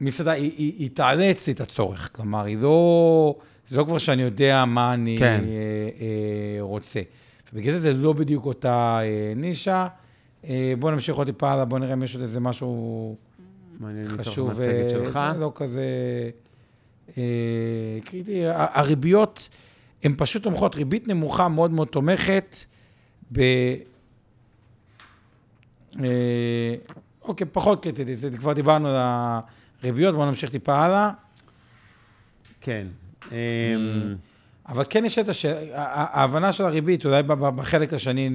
[0.00, 2.10] מסעדה, היא, היא, היא תעלה אצלי את הצורך.
[2.12, 3.34] כלומר, היא לא...
[3.68, 5.44] זה לא כבר שאני יודע מה אני כן.
[5.44, 5.50] אה,
[6.00, 7.00] אה, רוצה.
[7.52, 9.86] ובגלל זה זה לא בדיוק אותה אה, נישה.
[10.44, 13.16] אה, בואו נמשיך עוד טיפה הלאה, בואו נראה אם יש עוד איזה משהו...
[13.80, 15.20] מעניין חשוב, המצגת אה, שלך.
[15.34, 15.84] זה לא כזה
[17.18, 17.22] אה,
[18.04, 18.46] קריטי.
[18.46, 19.48] ה- הריביות
[20.02, 22.56] הן פשוט תומכות, ריבית נמוכה מאוד מאוד תומכת
[23.32, 23.40] ב...
[26.04, 26.74] אה,
[27.22, 28.96] אוקיי, פחות קריטי, זה כבר דיברנו על
[29.82, 31.10] הריביות, בואו נמשיך טיפה הלאה.
[32.60, 32.86] כן.
[33.32, 33.36] אמ,
[34.68, 38.30] אבל כן יש את השאלה, ההבנה של הריבית, אולי בחלק השני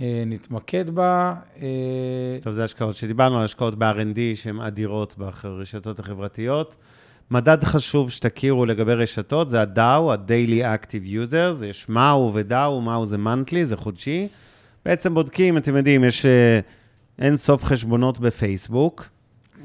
[0.00, 1.34] אה, נתמקד בה.
[1.62, 6.76] אה, טוב, זה השקעות שדיברנו השקעות ב-R&D שהן אדירות ברשתות החברתיות.
[7.30, 13.16] מדד חשוב שתכירו לגבי רשתות, זה ה-DAO, ה-Daily Active Users, יש MAU ו-DAO, MAU זה
[13.16, 14.28] monthly, זה חודשי.
[14.84, 16.60] בעצם בודקים, אתם יודעים, יש אה,
[17.18, 19.08] אין סוף חשבונות בפייסבוק,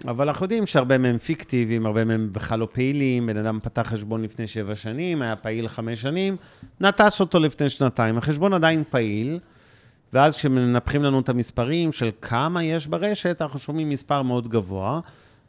[0.08, 4.22] אבל אנחנו יודעים שהרבה מהם פיקטיביים, הרבה מהם בכלל לא פעילים, בן אדם פתח חשבון
[4.22, 6.36] לפני שבע שנים, היה פעיל חמש שנים,
[6.82, 9.39] נטש אותו לפני שנתיים, החשבון עדיין פעיל,
[10.14, 14.99] ואז כשמנפחים לנו את המספרים של כמה יש ברשת, אנחנו שומעים מספר מאוד גבוה,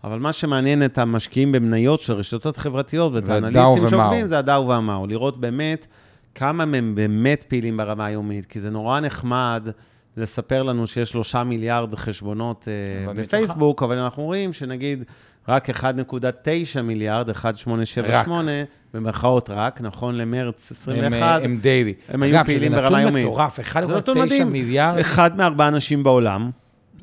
[0.04, 4.26] אבל מה שמעניין את המשקיעים במניות של רשתות חברתיות ואת האנליסטים שעובדים.
[4.26, 5.86] זה הדאו והמאו, לראות באמת
[6.34, 9.68] כמה מהם באמת פעילים ברמה היומית, כי זה נורא נחמד
[10.16, 12.68] לספר לנו שיש שלושה מיליארד חשבונות
[13.06, 15.04] אבל בפייסבוק, אבל אנחנו רואים שנגיד
[15.48, 18.50] רק 1.9 מיליארד, 1878,
[18.94, 21.94] במרכאות רק, נכון למרץ הם, 21, אה, הם דיילי.
[22.08, 23.24] הם היו פעילים ברמה אגב, יומית.
[23.24, 24.52] שזה נתון מטורף, זה נתון 1.9 מדהים.
[24.52, 26.50] מיליארד אחד מארבעה אנשים בעולם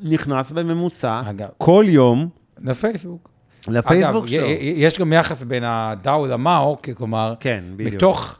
[0.02, 1.48] נכנס בממוצע אגב.
[1.58, 2.28] כל יום
[2.64, 3.30] לפייסבוק.
[3.68, 4.46] לפייסבוק אגב, שלו.
[4.60, 7.94] יש גם יחס בין הדאו למאו, כלומר, כן, בדיוק.
[7.94, 8.38] מתוך,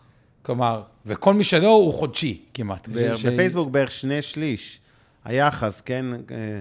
[0.50, 2.88] כלומר, וכל מי שלא הוא חודשי כמעט.
[3.16, 4.80] ש- בפייסבוק בערך שני שליש
[5.24, 6.60] היחס, כן, אה,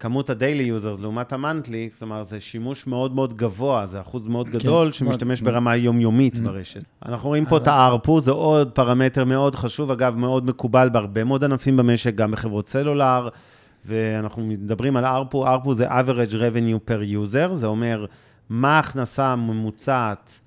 [0.00, 4.92] כמות ה-daily users לעומת ה-monthly, כלומר, זה שימוש מאוד מאוד גבוה, זה אחוז מאוד גדול
[4.92, 5.54] שמשתמש מאוד.
[5.54, 6.82] ברמה יומיומית ברשת.
[7.06, 11.44] אנחנו רואים פה את ה-ARPU, זה עוד פרמטר מאוד חשוב, אגב, מאוד מקובל בהרבה מאוד
[11.44, 13.28] ענפים במשק, גם בחברות סלולר,
[13.84, 18.06] ואנחנו מדברים על ARPU, ARPU זה average revenue per user, זה אומר
[18.48, 20.38] מה ההכנסה הממוצעת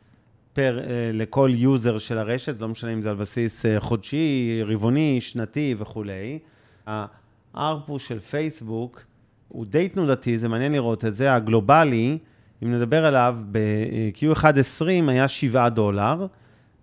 [0.55, 5.21] per, אה, לכל user של הרשת, לא משנה אם זה על בסיס אה, חודשי, רבעוני,
[5.21, 6.39] שנתי וכולי.
[6.87, 9.01] ה-ARPU של פייסבוק
[9.47, 12.17] הוא די תנודתי, זה מעניין לראות את זה, הגלובלי,
[12.63, 16.27] אם נדבר עליו, ב-Q1-20 היה 7 דולר,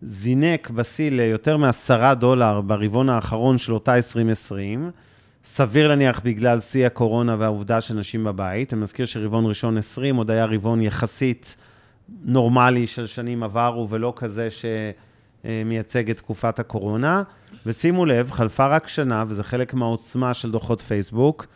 [0.03, 4.91] זינק בשיא ליותר מ-10 דולר ברבעון האחרון של אותה 2020,
[5.45, 8.73] סביר להניח בגלל שיא הקורונה והעובדה שאנשים בבית.
[8.73, 11.57] אני מזכיר שרבעון ראשון 20 עוד היה רבעון יחסית
[12.24, 17.22] נורמלי של שנים עברו, ולא כזה שמייצג את תקופת הקורונה.
[17.66, 21.46] ושימו לב, חלפה רק שנה, וזה חלק מהעוצמה של דוחות פייסבוק,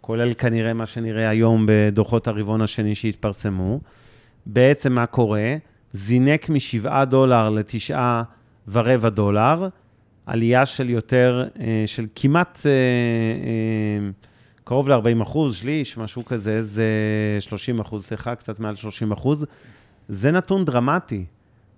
[0.00, 3.80] כולל כנראה מה שנראה היום בדוחות הרבעון השני שהתפרסמו.
[4.46, 5.56] בעצם מה קורה?
[5.92, 7.96] זינק מ-7 דולר ל-9
[8.68, 9.68] ורבע דולר,
[10.26, 14.10] עלייה של יותר, אה, של כמעט אה, אה,
[14.64, 16.86] קרוב ל-40 אחוז, שליש, משהו כזה, זה
[17.40, 19.46] 30 אחוז, סליחה, קצת מעל 30 אחוז.
[20.08, 21.24] זה נתון דרמטי.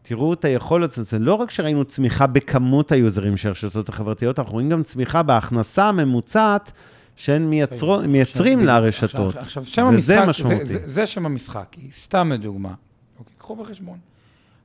[0.03, 4.69] תראו את היכולת, זה לא רק שראינו צמיחה בכמות היוזרים של הרשתות החברתיות, אנחנו רואים
[4.69, 6.73] גם צמיחה בהכנסה הממוצעת
[7.17, 9.37] שהן מייצרו, מייצרים עכשיו, לרשתות.
[9.37, 10.65] עכשיו, עכשיו שם וזה המשחק, משמעותי.
[10.65, 12.75] זה, זה, זה שם המשחק, סתם לדוגמה.
[13.19, 13.99] אוקיי, קחו בחשבון.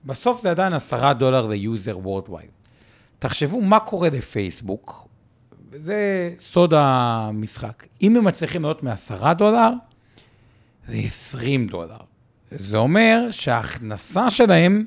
[0.05, 2.49] בסוף זה עדיין עשרה דולר ל user worldwide.
[3.20, 5.07] תחשבו מה קורה לפייסבוק,
[5.72, 7.86] וזה סוד המשחק.
[8.01, 9.70] אם הם מצליחים לעלות מעשרה דולר,
[10.88, 11.97] זה 20 דולר.
[12.58, 14.86] זה אומר שההכנסה שלהם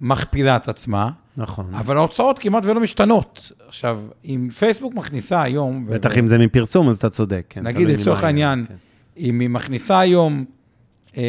[0.00, 1.74] מכפילה את עצמה, נכון.
[1.74, 3.52] אבל ההוצאות כמעט ולא משתנות.
[3.68, 5.84] עכשיו, אם פייסבוק מכניסה היום...
[5.88, 7.46] ו- בטח אם זה מפרסום, אז אתה צודק.
[7.48, 8.74] כן, נגיד לצורך העניין, כן.
[9.18, 10.44] אם היא מכניסה היום
[11.16, 11.22] אה,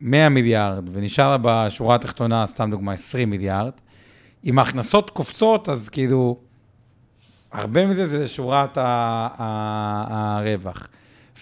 [0.00, 3.72] 100 מיליארד ונשאר לה בשורה התחתונה, סתם דוגמה, 20 מיליארד,
[4.44, 6.38] אם ההכנסות קופצות, אז כאילו,
[7.52, 8.78] הרבה מזה זה שורת
[9.38, 10.88] הרווח.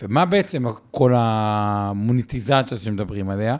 [0.03, 3.57] ומה בעצם כל המוניטיזציה שמדברים עליה?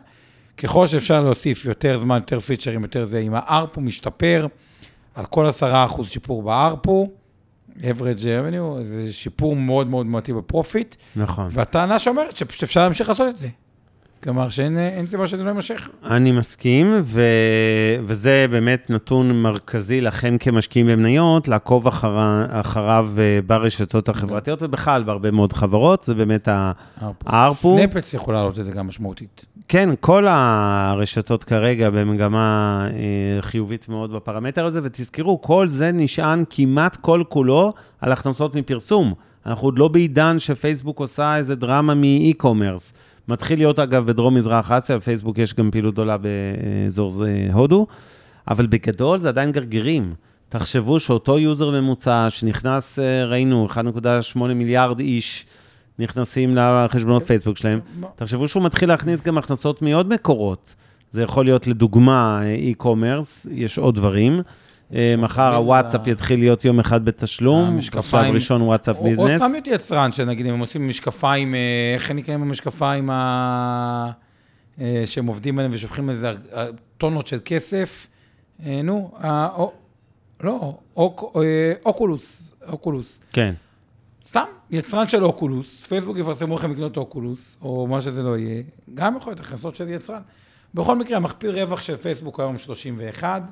[0.57, 4.47] ככל שאפשר להוסיף יותר זמן, יותר פיצ'רים, יותר זה, אם הארפו משתפר,
[5.15, 7.11] על כל 10% שיפור בארפו,
[7.81, 11.49] average revenue, זה שיפור מאוד מאוד מהותי בפרופיט, נכון.
[11.51, 13.49] והטענה שאומרת שפשוט אפשר להמשיך לעשות את זה.
[14.25, 15.89] כלומר, שאין אין סיבה שזה לא יימשך.
[16.11, 17.21] אני מסכים, ו...
[18.07, 22.45] וזה באמת נתון מרכזי לכם כמשקיעים במניות, לעקוב אחר...
[22.51, 26.49] אחריו אה, ברשתות החברתיות ובכלל בהרבה מאוד חברות, זה באמת.
[27.27, 27.77] ה ARPU.
[27.79, 29.47] סנאפלס יכול לעלות את זה גם משמעותית.
[29.69, 36.97] כן, כל הרשתות כרגע במגמה אה, חיובית מאוד בפרמטר הזה, ותזכרו, כל זה נשען כמעט
[36.97, 39.15] כל כולו על הכנסות מפרסום.
[39.47, 42.93] אנחנו עוד לא בעידן שפייסבוק עושה איזה דרמה מ e-commerce.
[43.29, 47.87] מתחיל להיות, אגב, בדרום-מזרח אסיה, בפייסבוק יש גם פעילות גדולה באזור זה הודו,
[48.49, 50.15] אבל בגדול זה עדיין גרגירים.
[50.49, 53.79] תחשבו שאותו user ממוצע שנכנס, אה, ראינו, 1.8
[54.55, 55.47] מיליארד איש
[55.99, 57.29] נכנסים לחשבונות כן.
[57.29, 57.81] פייסבוק שלהם.
[58.01, 60.75] מה- תחשבו שהוא מתחיל להכניס גם הכנסות מעוד מקורות.
[61.11, 64.41] זה יכול להיות לדוגמה e-commerce, יש עוד דברים.
[64.95, 69.43] אה, מחר הוואטסאפ יתחיל להיות יום אחד בתשלום, בשלב ראשון וואטסאפ או- או ביזנס.
[69.43, 71.61] סתם להיות יצרן, שנגיד אם הם עושים משקפיים, אה,
[71.95, 73.11] איך הם נקראים המשקפיים.
[73.11, 74.11] אה,
[75.07, 76.67] שהם עובדים עליהם ושופכים על זה אה,
[76.99, 78.07] טונות של כסף.
[78.85, 79.11] נו,
[80.41, 81.25] לא, אוק-
[81.87, 83.23] אוקולוס, אוקולוס.
[83.33, 83.55] כן.
[84.27, 88.63] סתם, יצרן של אוקולוס, פייסבוק יפרסמו לכם לקנות אוקולוס, או מה שזה לא יהיה,
[88.95, 90.21] גם יכול להיות הכנסות של יצרן.
[90.75, 93.47] בכל מקרה, המכפיל רווח של פייסבוק היום 31, אה,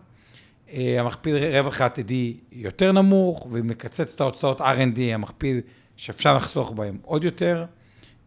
[0.72, 5.60] המכפיל רווח העתידי יותר נמוך, ואם נקצץ את ההוצאות R&D, המכפיל
[5.96, 7.64] שאפשר לחסוך בהם עוד יותר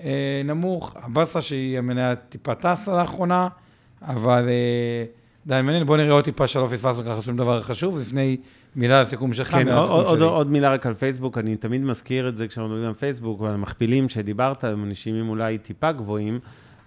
[0.02, 0.96] אה, נמוך.
[0.96, 3.48] הבאסה שהיא המניה טיפה טסה לאחרונה,
[4.02, 5.06] אבל אה,
[5.48, 8.38] די מעניין, בוא נראה עוד טיפה שלא פספסנו ככה שום דבר חשוב, לפני
[8.76, 10.28] מילה לסיכום שלך, כן, עוד, עוד, שלי.
[10.28, 13.54] עוד מילה רק על פייסבוק, אני תמיד מזכיר את זה כשאנחנו מדברים על פייסבוק, ועל
[13.54, 16.40] המכפילים שדיברת, הם נשימים אולי טיפה גבוהים,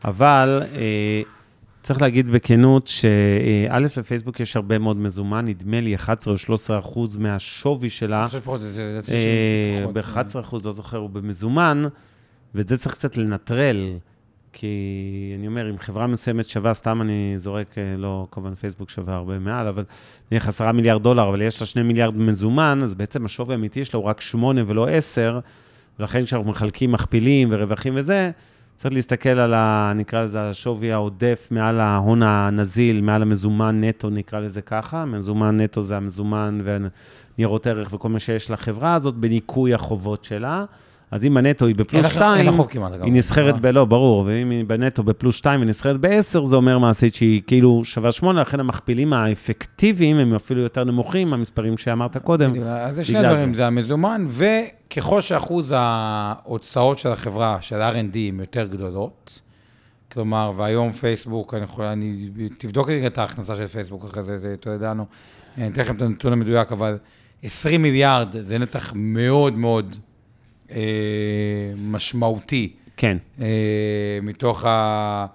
[0.04, 1.22] אבל אה,
[1.89, 7.16] צריך להגיד בכנות שא', לפייסבוק יש הרבה מאוד מזומן, נדמה לי 11 או 13 אחוז
[7.16, 11.84] מהשווי שלה, אני חושב שפחות, זה- אה, פחות, ב-11 אחוז, לא זוכר, הוא במזומן,
[12.55, 13.86] ואת זה צריך קצת לנטרל,
[14.53, 14.68] כי
[15.39, 19.39] אני אומר, אם חברה מסוימת שווה, סתם אני זורק, אה, לא, כמובן פייסבוק שווה הרבה
[19.39, 19.84] מעל, אבל
[20.32, 23.99] נניח 10 מיליארד דולר, אבל יש לה 2 מיליארד מזומן, אז בעצם השווי האמיתי שלה
[24.01, 25.41] הוא רק 8 ולא 10,
[25.99, 28.30] ולכן כשאנחנו מחלקים מכפילים ורווחים וזה,
[28.78, 29.92] צריך להסתכל על ה...
[29.94, 35.04] נקרא לזה השווי העודף מעל ההון הנזיל, מעל המזומן נטו, נקרא לזה ככה.
[35.04, 40.64] מזומן נטו זה המזומן וניירות ערך וכל מה שיש לחברה הזאת, בניכוי החובות שלה.
[41.11, 43.04] אז אם הנטו היא בפלוס לך- 2, אין לה חוב כמעט, אגב.
[43.04, 43.66] היא נסחרת ב...
[43.66, 48.12] לא, ברור, ואם היא בנטו בפלוס 2 ונסחרת ב-10, זה אומר מעשית שהיא כאילו שווה
[48.12, 52.52] 8, לכן המכפילים האפקטיביים הם אפילו יותר נמוכים מהמספרים שאמרת קודם.
[52.66, 53.66] אז זה שני דברים, זה.
[53.66, 57.96] המזומן, וככל שאחוז ההוצאות של החברה, של R&D,
[58.28, 59.40] הן יותר גדולות,
[60.12, 62.28] כלומר, והיום פייסבוק, אני יכול, אני,
[62.59, 65.04] תבדוק את ההכנסה של פייסבוק אחרי זה, זה תודענו,
[65.59, 66.98] אני אתן לכם את הנתון המדויק, אבל
[67.42, 69.96] 20 מיליארד זה נתח מאוד מאוד
[70.70, 70.76] אה,
[71.76, 73.16] משמעותי כן.
[73.40, 73.46] אה,
[74.22, 75.26] מתוך ה-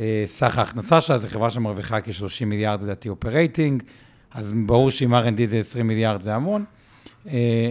[0.00, 3.82] אה, סך ההכנסה שלה, זו חברה שמרוויחה כ-30 מיליארד לדעתי operating,
[4.30, 6.64] אז ברור שאם R&D זה 20 מיליארד זה המון.
[7.28, 7.70] אה,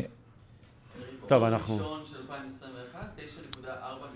[1.27, 1.73] טוב, אנחנו...
[1.77, 3.19] ראשון של 2021,
[3.65, 3.65] 9.4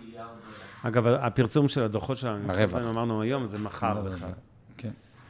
[0.05, 0.89] מיליארד דולר.
[0.89, 2.75] אגב, הפרסום של הדוחות שלנו, אני הרווח.
[2.77, 4.29] חושב אמרנו היום, זה מחר בכלל.
[4.77, 4.89] כן.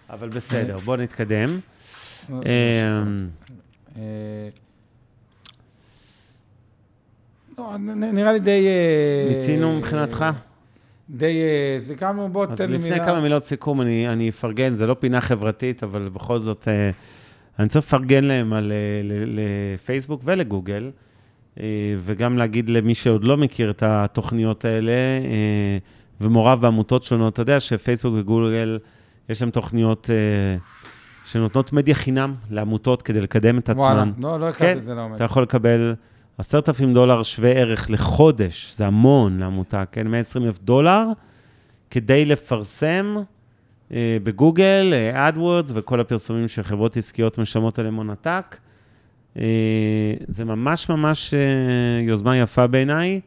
[0.09, 1.59] אבל בסדר, בואו נתקדם.
[7.57, 8.67] לא, נראה לי די...
[8.67, 10.25] אה, מיצינו מבחינתך?
[11.09, 11.41] די...
[11.41, 13.05] אה, סיכמנו, בוא אז תן לי לפני מילה.
[13.05, 16.89] כמה מילות סיכום, אני אני אפרגן, זה לא פינה חברתית, אבל בכל זאת, אה,
[17.59, 18.71] אני צריך לפרגן להם על
[19.25, 20.91] לפייסבוק ולגוגל,
[22.03, 24.93] וגם להגיד למי שעוד לא מכיר את התוכניות האלה,
[26.21, 28.79] ומעורב בעמותות שונות, אתה יודע שפייסבוק וגוגל,
[29.29, 30.09] יש להם תוכניות
[31.25, 34.11] שנותנות מדיה חינם לעמותות כדי לקדם את וואלה, עצמן.
[34.17, 35.15] לא, לא כן, הכרתי את זה לעומד.
[35.15, 35.95] אתה יכול לקבל
[36.37, 40.07] עשרת אלפים דולר שווה ערך לחודש, זה המון לעמותה, כן?
[40.07, 41.05] 120 אלף דולר,
[41.91, 43.15] כדי לפרסם
[43.91, 48.57] אה, בגוגל, אה, AdWords וכל הפרסומים שחברות עסקיות משלמות עליהם הון עתק.
[49.37, 49.43] אה,
[50.27, 51.39] זה ממש ממש אה,
[52.07, 53.21] יוזמה יפה בעיניי,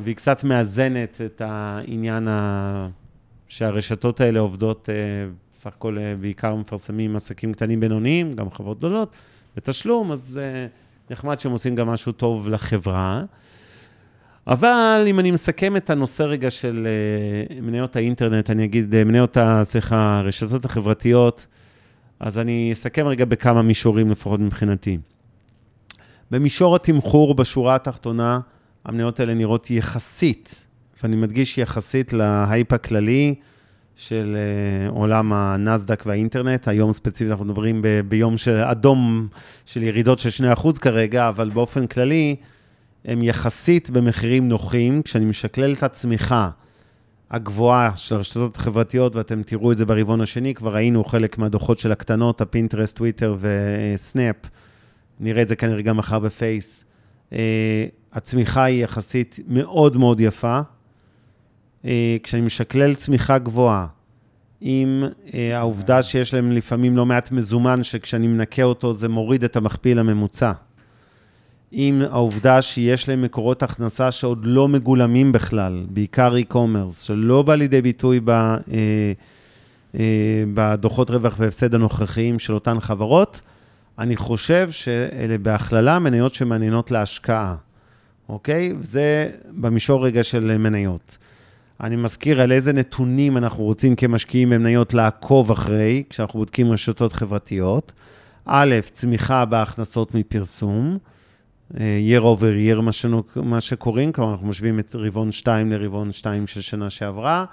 [0.00, 2.88] והיא קצת מאזנת את העניין ה...
[3.48, 4.94] שהרשתות האלה עובדות, אה,
[5.52, 9.16] בסך הכל אה, בעיקר מפרסמים עסקים קטנים בינוניים, גם חברות גדולות,
[9.56, 10.66] בתשלום, אז אה,
[11.10, 13.22] נחמד שהם עושים גם משהו טוב לחברה.
[14.46, 16.86] אבל אם אני מסכם את הנושא רגע של
[17.50, 21.46] אה, מניות האינטרנט, אני אגיד, אה, מניות, ה- סליחה, הרשתות החברתיות,
[22.20, 24.98] אז אני אסכם רגע בכמה מישורים לפחות מבחינתי.
[26.30, 28.40] במישור התמחור, בשורה התחתונה,
[28.84, 30.66] המניות האלה נראות יחסית,
[31.02, 33.34] ואני מדגיש יחסית להייפ הכללי
[33.98, 36.68] של אה, עולם הנאסד"ק והאינטרנט.
[36.68, 39.28] היום ספציפית אנחנו מדברים ב- ביום של אדום
[39.66, 42.36] של ירידות של 2% כרגע, אבל באופן כללי,
[43.04, 45.02] הם יחסית במחירים נוחים.
[45.02, 46.50] כשאני משקלל את הצמיחה
[47.30, 51.92] הגבוהה של הרשתות החברתיות, ואתם תראו את זה ברבעון השני, כבר ראינו חלק מהדוחות של
[51.92, 54.36] הקטנות, הפינטרסט, טוויטר וסנאפ,
[55.20, 56.84] נראה את זה כנראה גם מחר בפייס.
[57.32, 60.60] אה, הצמיחה היא יחסית מאוד מאוד יפה.
[61.84, 63.86] אה, כשאני משקלל צמיחה גבוהה,
[64.60, 65.04] עם
[65.34, 69.98] אה, העובדה שיש להם לפעמים לא מעט מזומן, שכשאני מנקה אותו זה מוריד את המכפיל
[69.98, 70.52] הממוצע.
[71.72, 77.82] עם העובדה שיש להם מקורות הכנסה שעוד לא מגולמים בכלל, בעיקר e-commerce, שלא בא לידי
[77.82, 78.56] ביטוי ב, אה,
[79.98, 83.40] אה, בדוחות רווח והפסד הנוכחיים של אותן חברות,
[83.98, 87.56] אני חושב שאלה בהכללה מניות שמעניינות להשקעה.
[88.28, 88.74] אוקיי?
[88.82, 91.18] זה במישור רגע של מניות.
[91.80, 97.92] אני מזכיר על איזה נתונים אנחנו רוצים כמשקיעים במניות לעקוב אחרי, כשאנחנו בודקים רשתות חברתיות.
[98.44, 100.98] א', צמיחה בהכנסות מפרסום,
[101.80, 106.12] אה, year over year, מה, שנו, מה שקוראים, כלומר, אנחנו משווים את רבעון 2 לרבעון
[106.12, 107.44] 2 של שנה שעברה.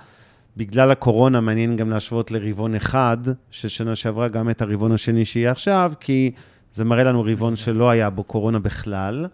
[0.58, 3.18] בגלל הקורונה מעניין גם להשוות לרבעון 1
[3.52, 6.32] של שנה שעברה, גם את הרבעון השני שיהיה עכשיו, כי
[6.74, 9.26] זה מראה לנו רבעון שלא היה בו קורונה בכלל.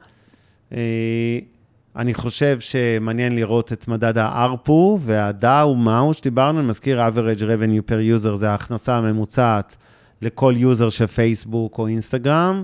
[1.95, 8.23] אני חושב שמעניין לראות את מדד ה-ARPU וה-DAO, מהו שדיברנו, אני מזכיר, average revenue per
[8.23, 9.77] user זה ההכנסה הממוצעת
[10.21, 12.63] לכל יוזר של פייסבוק או אינסטגרם.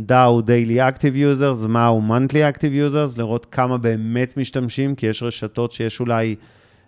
[0.00, 5.72] DAO, Daily Active Users, מהו monthly Active Users, לראות כמה באמת משתמשים, כי יש רשתות
[5.72, 6.34] שיש אולי,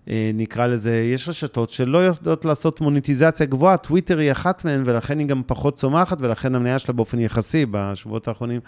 [0.09, 5.18] אה, נקרא לזה, יש רשתות שלא יודעות לעשות מוניטיזציה גבוהה, טוויטר היא אחת מהן, ולכן
[5.18, 8.61] היא גם פחות צומחת, ולכן המניה שלה באופן יחסי בשבועות האחרונים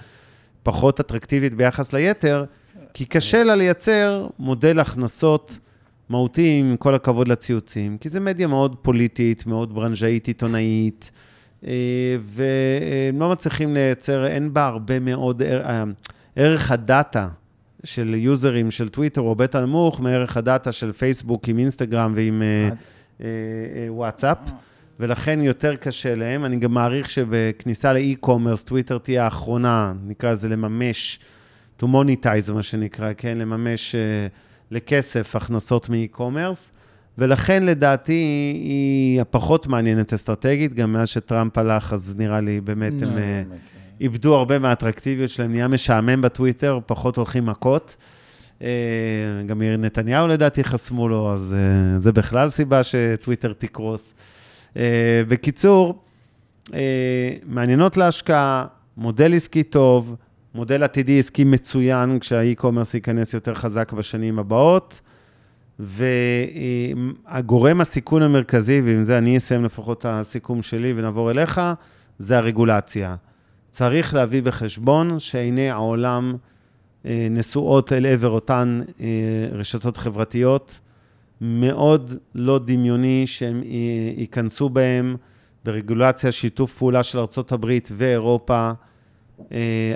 [0.62, 2.44] פחות אטרקטיבית ביחס ליתר,
[2.94, 5.58] כי קשה לה לייצר מודל הכנסות
[6.08, 11.10] מהותי, עם כל הכבוד לציוצים, כי זו מדיה מאוד פוליטית, מאוד ברנז'אית, עיתונאית,
[11.66, 15.84] אה, והם לא מצליחים לייצר, אין בה הרבה מאוד, אה,
[16.36, 17.28] ערך הדאטה
[17.84, 22.42] של יוזרים של טוויטר הוא הרבה יותר נמוך מערך הדאטה של פייסבוק עם אינסטגרם ועם
[23.20, 23.28] אה,
[23.88, 24.38] וואטסאפ,
[25.00, 26.44] ולכן יותר קשה להם.
[26.44, 31.18] אני גם מעריך שבכניסה ל e-commerce, טוויטר תהיה האחרונה, נקרא לזה לממש,
[31.82, 33.38] to monetize, מה שנקרא, כן?
[33.38, 33.94] לממש
[34.70, 36.70] לכסף הכנסות מ e-commerce.
[37.18, 38.12] ולכן לדעתי
[38.54, 43.42] היא הפחות מעניינת אסטרטגית, גם מאז שטראמפ הלך, אז נראה לי באמת הם אה,
[44.00, 47.96] איבדו הרבה מהאטרקטיביות שלהם, נהיה משעמם בטוויטר, פחות הולכים מכות.
[48.62, 48.68] אה,
[49.46, 54.14] גם יאיר נתניהו לדעתי חסמו לו, אז אה, זה בכלל סיבה שטוויטר תקרוס.
[55.28, 56.02] בקיצור,
[57.46, 58.66] מעניינות להשקעה,
[58.96, 60.16] מודל עסקי טוב,
[60.54, 65.00] מודל עתידי עסקי מצוין, כשהאי-קומרס ייכנס יותר חזק בשנים הבאות.
[65.78, 71.60] והגורם הסיכון המרכזי, ועם זה אני אסיים לפחות את הסיכום שלי ונעבור אליך,
[72.18, 73.16] זה הרגולציה.
[73.70, 76.36] צריך להביא בחשבון שעיני העולם
[77.06, 79.06] אה, נשואות אל עבר אותן אה,
[79.52, 80.78] רשתות חברתיות.
[81.40, 85.16] מאוד לא דמיוני שהם אה, ייכנסו בהם
[85.64, 88.72] ברגולציה, שיתוף פעולה של ארה"ב ואירופה,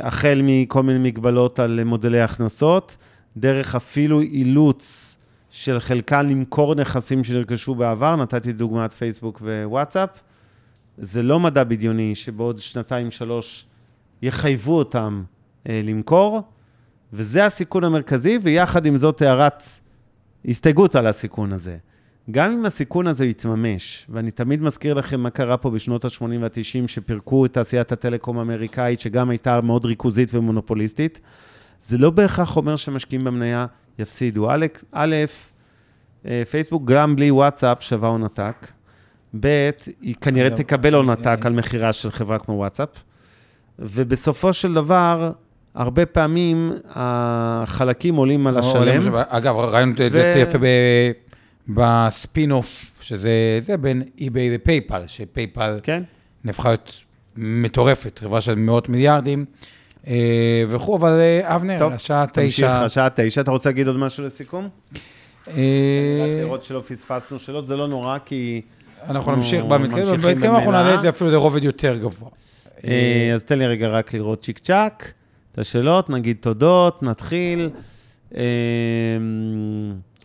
[0.03, 2.97] החל מכל מיני מגבלות על מודלי הכנסות,
[3.37, 5.17] דרך אפילו אילוץ
[5.51, 10.09] של חלקן למכור נכסים שנרכשו בעבר, נתתי דוגמת פייסבוק ווואטסאפ.
[10.99, 13.67] זה לא מדע בדיוני שבעוד שנתיים, שלוש
[14.23, 15.23] יחייבו אותם
[15.69, 16.43] אה, למכור,
[17.13, 19.63] וזה הסיכון המרכזי, ויחד עם זאת הערת
[20.45, 21.77] הסתייגות על הסיכון הזה.
[22.31, 26.89] גם אם הסיכון הזה יתממש, ואני תמיד מזכיר לכם מה קרה פה בשנות ה-80 וה-90,
[26.89, 31.20] שפירקו את תעשיית הטלקום האמריקאית, שגם הייתה מאוד ריכוזית ומונופוליסטית,
[31.83, 33.66] זה לא בהכרח אומר שמשקיעים במניה
[33.99, 34.51] יפסידו.
[34.93, 35.16] א',
[36.27, 38.66] אה, פייסבוק גם בלי וואטסאפ שווה הון עתק.
[39.41, 39.70] ב',
[40.01, 42.89] היא כנראה תקבל הון עתק על מכירה של חברה כמו וואטסאפ.
[43.79, 45.31] ובסופו של דבר,
[45.74, 49.14] הרבה פעמים החלקים עולים על השלם.
[49.29, 49.57] אגב,
[50.11, 50.59] זה יפה
[51.69, 56.03] בספין אוף, שזה זה בין eBay ל PayPal, ש PayPal כן.
[56.45, 57.03] נהפכה להיות
[57.37, 59.45] מטורפת, חברה של מאות מיליארדים.
[60.07, 62.43] אה, וכו', אבל אה, אבנר, השעה תשע.
[62.43, 63.41] תמשיך, השעה תשע.
[63.41, 64.69] אתה רוצה להגיד עוד משהו לסיכום?
[65.47, 65.55] רק
[66.41, 68.62] לראות שלא פספסנו שאלות, זה לא נורא, כי...
[69.09, 72.29] אנחנו נמשיך במקרים, במקרים אנחנו נעלה את זה אפילו לרובד יותר גבוה.
[72.85, 75.12] אה, אז תן לי רגע רק לראות צ'יק צ'אק,
[75.53, 77.71] את השאלות, נגיד תודות, נתחיל.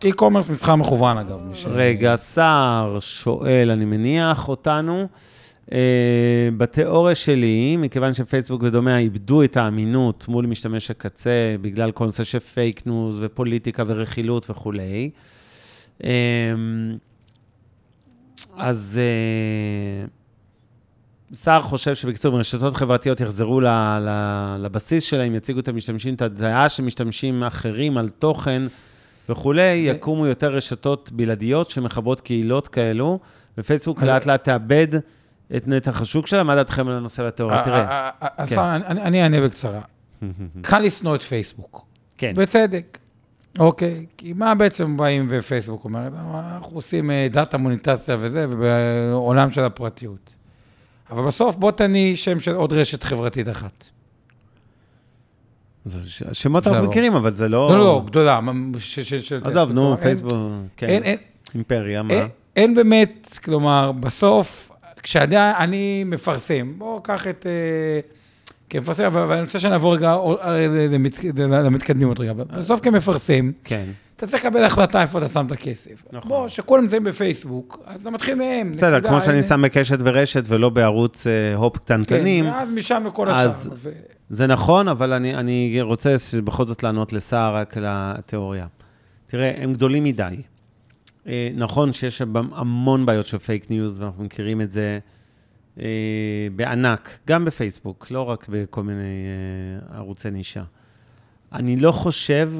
[0.05, 1.41] e-commerce מסחר מקוון, אגב.
[1.65, 5.07] רגע, סער שואל, אני מניח, אותנו.
[5.71, 12.23] אה, בתיאוריה שלי, מכיוון שפייסבוק ודומיה איבדו את האמינות מול משתמש הקצה, בגלל כל נושא
[12.23, 15.09] של פייק ניוז ופוליטיקה ורכילות וכולי,
[16.03, 16.09] אה,
[18.57, 20.07] אז אה,
[21.33, 23.61] סער חושב שבקיצור, רשתות חברתיות יחזרו
[24.59, 28.61] לבסיס שלהם, יציגו את המשתמשים, את הדעה של משתמשים אחרים על תוכן
[29.29, 29.91] וכולי, זה...
[29.91, 33.19] יקומו יותר רשתות בלעדיות שמחברות קהילות כאלו,
[33.57, 34.87] ופייסבוק לאט לאט תאבד.
[35.55, 37.57] את נתח השוק שלה, מה דעתכם על הנושא והתיאוריה?
[37.57, 38.09] אה, תראה.
[38.21, 38.59] אה, אה, כן.
[38.87, 39.81] אני אענה בקצרה.
[40.61, 41.85] קל לשנוא את פייסבוק.
[42.17, 42.33] כן.
[42.35, 42.97] בצדק.
[43.59, 46.11] אוקיי, כי מה בעצם באים ופייסבוק אומרת?
[46.57, 50.35] אנחנו עושים דאטה מוניטציה וזה, ובעולם של הפרטיות.
[51.09, 53.89] אבל בסוף בוא תני שם של עוד רשת חברתית אחת.
[56.33, 57.69] שמות אנחנו מכירים, אבל זה לא...
[57.71, 58.39] לא, לא, גדולה.
[59.43, 60.33] עזוב, נו, פייסבוק,
[60.77, 61.01] כן.
[61.55, 62.13] אימפריה, מה?
[62.55, 64.71] אין באמת, כלומר, בסוף
[65.03, 67.99] כשאני מפרסם, בואו קח את, אה,
[68.69, 72.33] כמפרסם, אבל אבל אני רוצה שנעבור רגע אה, למת- למתקדמים עוד רגע.
[72.33, 73.85] בסוף כמפרסם, כן.
[74.15, 76.03] אתה צריך לקבל החלטה איפה אתה שם את הכסף.
[76.11, 76.29] נכון.
[76.29, 78.71] בוא, שכולם נמצאים בפייסבוק, אז אתה מתחיל מהם.
[78.71, 79.43] בסדר, נקודה, כמו שאני.
[79.43, 83.71] שם בקשת ורשת ולא בערוץ אה, הופ קטנטנים, כן, ואז משם לכל השאר.
[84.31, 88.67] זה נכון, אבל אני, אני רוצה בכל זאת לענות לסער רק על התיאוריה.
[89.27, 90.35] תראה, הם גדולים מדי.
[91.27, 92.21] אה, נכון שיש
[92.51, 94.99] המון בעיות של פייק ניוז, ואנחנו מכירים את זה
[95.79, 98.99] אה, בענק, גם בפייסבוק, לא רק בכל מיני
[99.91, 100.63] אה, ערוצי נישה.
[101.53, 102.53] אני לא חושב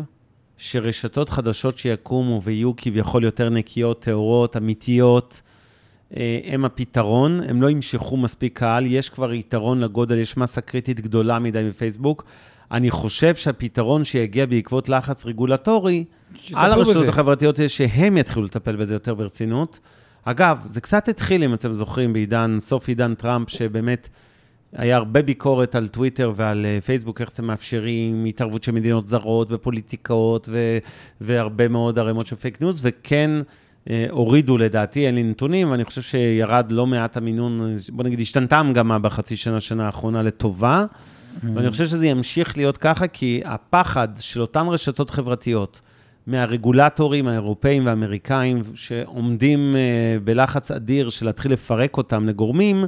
[0.57, 5.41] שרשתות חדשות שיקומו ויהיו כביכול יותר נקיות, טהורות, אמיתיות,
[6.43, 11.39] הם הפתרון, הם לא ימשכו מספיק קהל, יש כבר יתרון לגודל, יש מסה קריטית גדולה
[11.39, 12.24] מדי בפייסבוק.
[12.72, 16.05] אני חושב שהפתרון שיגיע בעקבות לחץ רגולטורי,
[16.53, 17.07] על הרשתות.
[17.07, 19.80] החברתיות, שהם יתחילו לטפל בזה יותר ברצינות.
[20.24, 24.09] אגב, זה קצת התחיל, אם אתם זוכרים, בעידן, סוף עידן טראמפ, שבאמת
[24.74, 29.49] היה הרבה ביקורת על טוויטר ועל אה, פייסבוק, איך אתם מאפשרים התערבות של מדינות זרות
[29.49, 30.78] בפוליטיקאות, ו-
[31.22, 33.41] והרבה מאוד ערימות של פייק ניוז, וכן אה,
[34.09, 38.59] הורידו לדעתי, אין לי נתונים, ואני חושב שירד לא מעט המינון, אה, בוא נגיד, השתנתה
[38.59, 40.86] המגמה בחצי שנה, שנה האחרונה לטובה,
[41.43, 45.82] ואני חושב שזה ימשיך להיות ככה, כי הפחד של אותן רשתות חברתיות,
[46.27, 52.86] מהרגולטורים האירופאים והאמריקאים, שעומדים אה, בלחץ אדיר של להתחיל לפרק אותם לגורמים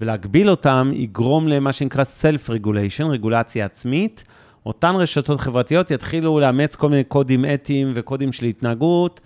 [0.00, 4.24] ולהגביל אותם, יגרום למה שנקרא Self-Regulation, רגולציה עצמית.
[4.66, 9.20] אותן רשתות חברתיות יתחילו לאמץ כל מיני קודים אתיים וקודים של התנהגות,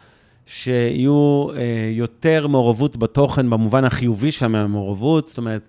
[0.47, 5.63] שיהיו אה, יותר מעורבות בתוכן במובן החיובי שם מהמעורבות, זאת אומרת,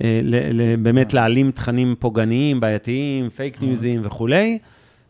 [0.00, 0.20] אה,
[0.78, 4.58] באמת להעלים תכנים פוגעניים, בעייתיים, פייק ניוזים וכולי,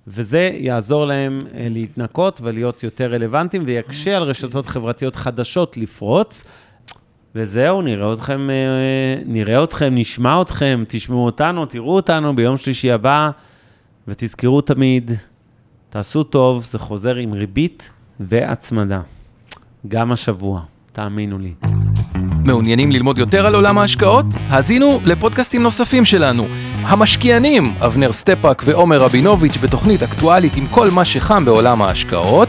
[0.07, 6.45] וזה יעזור להם אה, להתנקות ולהיות יותר רלוונטיים, ויקשה על רשתות חברתיות חדשות לפרוץ.
[7.35, 13.31] וזהו, נראה אתכם, אה, נראה אתכם, נשמע אתכם, תשמעו אותנו, תראו אותנו ביום שלישי הבא,
[14.09, 15.11] ותזכרו תמיד,
[15.91, 17.91] תעשו טוב, זה חוזר עם ריבית
[18.21, 19.01] והצמדה.
[19.89, 20.61] גם השבוע,
[20.93, 21.53] תאמינו לי.
[22.45, 24.25] מעוניינים ללמוד יותר על עולם ההשקעות?
[24.49, 26.47] האזינו לפודקאסטים נוספים שלנו.
[26.83, 32.49] המשקיענים, אבנר סטפאק ועומר רבינוביץ' בתוכנית אקטואלית עם כל מה שחם בעולם ההשקעות.